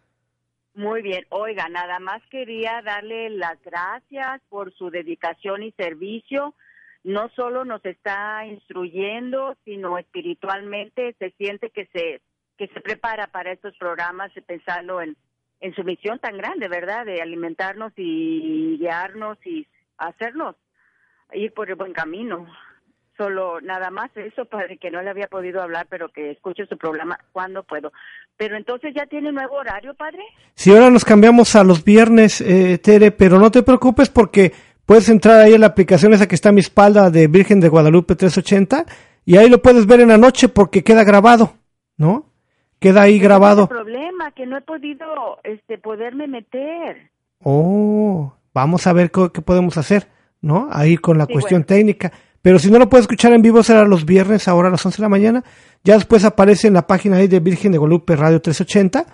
[0.74, 1.24] Muy bien.
[1.30, 6.54] Oiga, nada más quería darle las gracias por su dedicación y servicio.
[7.02, 12.20] No solo nos está instruyendo, sino espiritualmente se siente que se
[12.56, 15.16] que se prepara para estos programas eh, pensando en
[15.60, 17.06] en su misión tan grande, ¿verdad?
[17.06, 19.66] De alimentarnos y guiarnos y
[19.98, 20.56] hacernos
[21.32, 22.46] ir por el buen camino.
[23.16, 26.76] Solo nada más eso, padre, que no le había podido hablar, pero que escuche su
[26.76, 27.90] programa cuando puedo.
[28.36, 30.22] Pero entonces ya tiene nuevo horario, padre.
[30.54, 34.52] Si ahora nos cambiamos a los viernes, eh, Tere, pero no te preocupes porque
[34.84, 37.70] puedes entrar ahí en la aplicación esa que está a mi espalda de Virgen de
[37.70, 38.84] Guadalupe 380
[39.24, 41.54] y ahí lo puedes ver en la noche porque queda grabado,
[41.96, 42.35] ¿no?
[42.78, 43.62] Queda ahí grabado.
[43.62, 45.06] El problema que no he podido,
[45.44, 47.10] este, poderme meter.
[47.42, 50.08] Oh, vamos a ver co- qué, podemos hacer,
[50.40, 50.68] ¿no?
[50.70, 51.66] Ahí con la Sí, cuestión bueno.
[51.66, 52.12] técnica.
[52.42, 54.98] Pero si no lo puedes escuchar en vivo, será los viernes, ahora a las 11
[54.98, 55.44] de la mañana.
[55.84, 59.06] Ya después aparece en la página ahí de Virgen de Guadalupe Radio 380.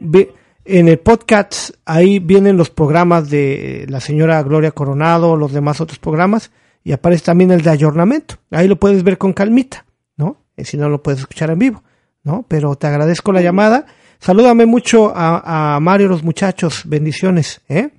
[0.00, 0.32] Ve-
[0.64, 5.98] en el podcast, ahí vienen los programas de la señora Gloria Coronado, los demás otros
[5.98, 6.52] programas,
[6.84, 8.36] y aparece también el de ayornamiento.
[8.50, 9.84] Ahí lo puedes ver con calmita,
[10.16, 10.36] ¿no?
[10.56, 11.82] Eh, si no lo puedes escuchar en vivo,
[12.24, 12.44] ¿no?
[12.48, 13.86] Pero te agradezco la llamada.
[14.18, 16.82] Salúdame mucho a, a Mario y los muchachos.
[16.86, 17.90] Bendiciones, ¿eh?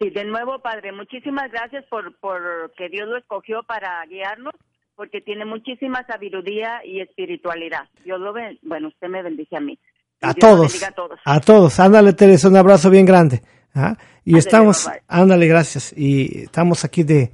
[0.00, 4.54] Sí, de nuevo, padre, muchísimas gracias por, por que Dios lo escogió para guiarnos,
[4.94, 7.88] porque tiene muchísima sabiduría y espiritualidad.
[8.04, 9.78] Dios lo ben- bueno, usted me bendice a mí.
[10.20, 11.20] A todos, a todos.
[11.24, 11.80] a todos.
[11.80, 13.42] Ándale, Teresa, un abrazo bien grande.
[13.74, 13.96] ¿ah?
[14.24, 15.92] Y Ándale, estamos, ándale, gracias.
[15.96, 17.32] Y estamos aquí de,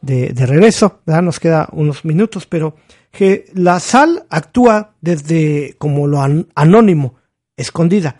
[0.00, 1.22] de, de regreso, ¿verdad?
[1.22, 2.74] Nos queda unos minutos, pero
[3.10, 7.16] que la sal actúa desde como lo an- anónimo,
[7.56, 8.16] escondida.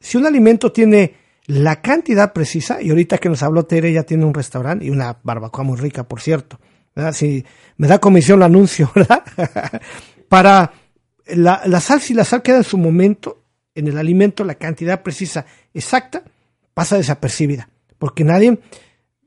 [0.00, 1.14] Si un alimento tiene
[1.46, 5.18] la cantidad precisa, y ahorita que nos habló Tere, ya tiene un restaurante y una
[5.22, 6.58] barbacoa muy rica, por cierto.
[6.94, 7.12] ¿verdad?
[7.12, 7.44] Si
[7.76, 9.22] me da comisión, lo anuncio, ¿verdad?
[10.28, 10.72] Para
[11.26, 15.02] la, la sal, si la sal queda en su momento, en el alimento, la cantidad
[15.02, 16.22] precisa, exacta,
[16.74, 17.68] pasa desapercibida.
[17.98, 18.58] Porque nadie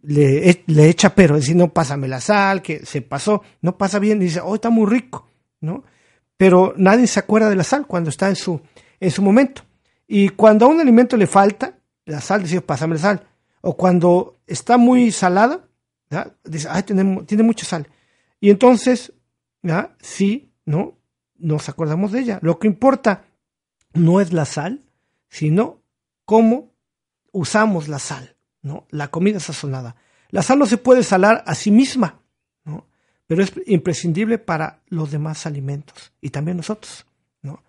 [0.08, 4.20] le, le echa pero, decir, no pásame la sal, que se pasó, no pasa bien,
[4.20, 5.28] dice, oh, está muy rico,
[5.62, 5.84] ¿no?
[6.38, 8.62] Pero nadie se acuerda de la sal cuando está en su,
[9.00, 9.64] en su momento.
[10.08, 13.28] Y cuando a un alimento le falta, la sal, dice, pásame la sal.
[13.62, 15.68] O cuando está muy salada,
[16.44, 17.88] dice, ay, tiene, tiene mucha sal.
[18.40, 19.14] Y entonces,
[19.64, 19.96] ¿ya?
[20.02, 20.98] sí, ¿no?
[21.38, 22.40] Nos acordamos de ella.
[22.42, 23.26] Lo que importa
[23.94, 24.84] no es la sal,
[25.30, 25.82] sino
[26.26, 26.74] cómo
[27.32, 28.35] usamos la sal,
[28.66, 28.88] ¿no?
[28.90, 29.96] La comida sazonada.
[30.32, 32.20] La sal no se puede salar a sí misma,
[32.64, 32.88] ¿no?
[33.28, 37.06] Pero es imprescindible para los demás alimentos y también nosotros,
[37.44, 37.64] ¿no?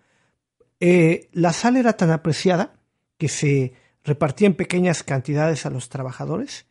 [0.79, 2.73] Eh, la sal era tan apreciada
[3.17, 3.73] que se
[4.03, 6.65] repartía en pequeñas cantidades a los trabajadores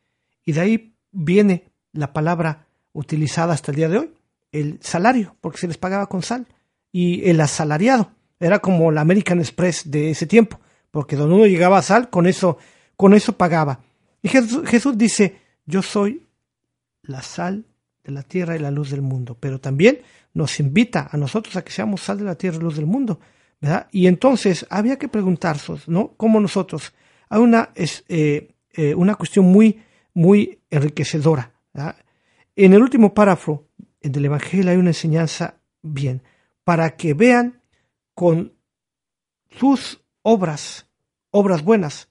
[0.45, 4.15] y de ahí viene la palabra utilizada hasta el día de hoy,
[4.51, 6.49] el salario, porque se les pagaba con sal
[6.91, 8.11] y el asalariado
[8.41, 10.61] era como la American Express de ese tiempo,
[10.91, 12.59] porque donde uno llegaba a sal, con eso,
[12.97, 13.86] con eso pagaba.
[14.27, 16.27] Y Jesús, dice, yo soy
[17.03, 17.65] la sal
[18.03, 20.01] de la tierra y la luz del mundo, pero también
[20.35, 23.21] nos invita a nosotros a que seamos sal de la tierra y luz del mundo.
[23.93, 26.15] Y entonces había que preguntarnos, ¿no?
[26.17, 26.93] ¿Cómo nosotros?
[27.29, 29.81] Hay una, es, eh, eh, una cuestión muy,
[30.13, 31.53] muy enriquecedora.
[32.57, 33.69] En el último párrafo
[34.01, 36.21] del Evangelio hay una enseñanza bien,
[36.65, 37.63] para que vean
[38.13, 38.55] con
[39.51, 40.89] sus obras,
[41.31, 42.09] obras buenas,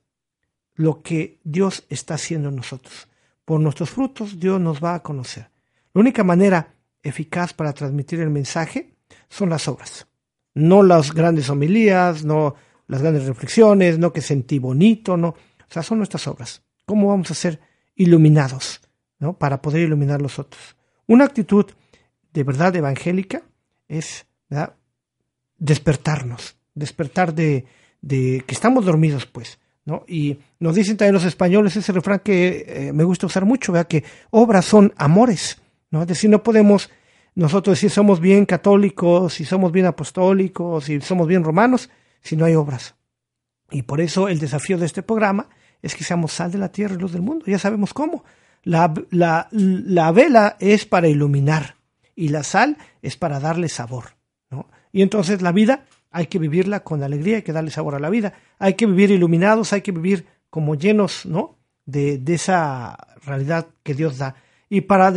[0.75, 3.07] lo que Dios está haciendo en nosotros.
[3.43, 5.49] Por nuestros frutos Dios nos va a conocer.
[5.93, 8.95] La única manera eficaz para transmitir el mensaje
[9.29, 10.07] son las obras.
[10.53, 12.55] No las grandes homilías, no
[12.87, 15.29] las grandes reflexiones, no que sentí bonito, no.
[15.29, 15.35] O
[15.69, 16.63] sea, son nuestras obras.
[16.85, 17.59] ¿Cómo vamos a ser
[17.95, 18.81] iluminados?
[19.19, 19.37] ¿no?
[19.37, 20.75] para poder iluminar los otros.
[21.07, 21.65] Una actitud
[22.33, 23.43] de verdad evangélica
[23.87, 24.25] es
[25.57, 27.65] despertarnos, despertar de,
[28.01, 29.59] de, que estamos dormidos, pues.
[29.85, 30.03] ¿No?
[30.07, 34.03] Y nos dicen también los españoles ese refrán que eh, me gusta usar mucho, que
[34.31, 35.61] obras son amores.
[35.91, 36.01] ¿no?
[36.01, 36.89] Es decir, no podemos
[37.35, 41.89] nosotros decir somos bien católicos, si somos bien apostólicos, si somos bien romanos,
[42.21, 42.95] si no hay obras.
[43.69, 45.49] Y por eso el desafío de este programa
[45.81, 47.45] es que seamos sal de la tierra y luz del mundo.
[47.47, 48.23] Ya sabemos cómo.
[48.63, 51.75] La, la, la vela es para iluminar
[52.15, 54.15] y la sal es para darle sabor.
[54.49, 54.67] ¿no?
[54.91, 58.09] Y entonces la vida hay que vivirla con alegría, hay que darle sabor a la
[58.09, 58.31] vida.
[58.57, 61.57] Hay que vivir iluminados, hay que vivir como llenos ¿no?
[61.85, 62.95] de, de esa
[63.25, 64.35] realidad que Dios da.
[64.69, 65.13] Y para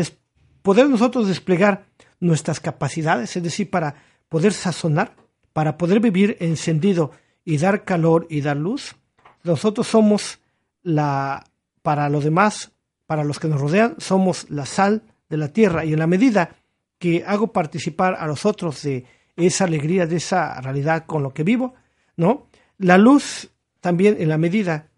[0.61, 1.85] poder nosotros desplegar
[2.19, 3.95] nuestras capacidades, es decir, para
[4.29, 5.15] poder sazonar,
[5.53, 7.13] para poder vivir encendido
[7.45, 8.97] y dar calor y dar luz,
[9.45, 10.41] nosotros somos
[10.83, 11.45] la,
[11.83, 12.73] para los demás,
[13.07, 16.57] para los que nos rodean, somos la sal de la tierra y en la medida
[16.99, 19.07] que hago participar a los otros de
[19.47, 21.75] esa alegría, de esa realidad con lo que vivo,
[22.17, 22.49] ¿no?
[22.79, 24.89] La luz también en la medida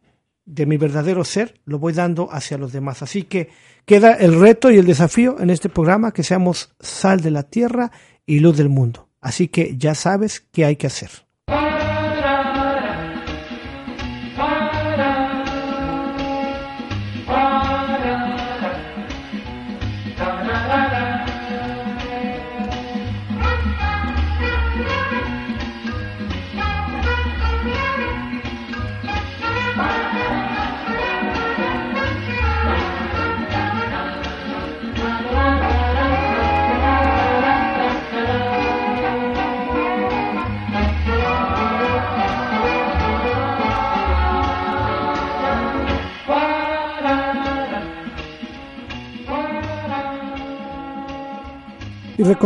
[0.44, 3.02] de mi verdadero ser lo voy dando hacia los demás.
[3.02, 3.50] Así que
[3.84, 7.92] queda el reto y el desafío en este programa que seamos sal de la tierra
[8.26, 9.08] y luz del mundo.
[9.20, 11.10] Así que ya sabes qué hay que hacer.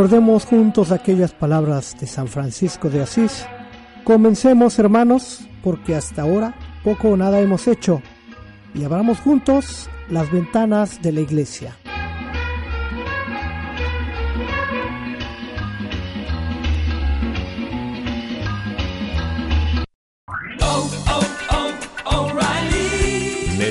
[0.04, 3.46] Recordemos juntos aquellas palabras de San Francisco de Asís.
[4.04, 8.02] Comencemos hermanos, porque hasta ahora poco o nada hemos hecho,
[8.74, 11.74] y abramos juntos las ventanas de la iglesia.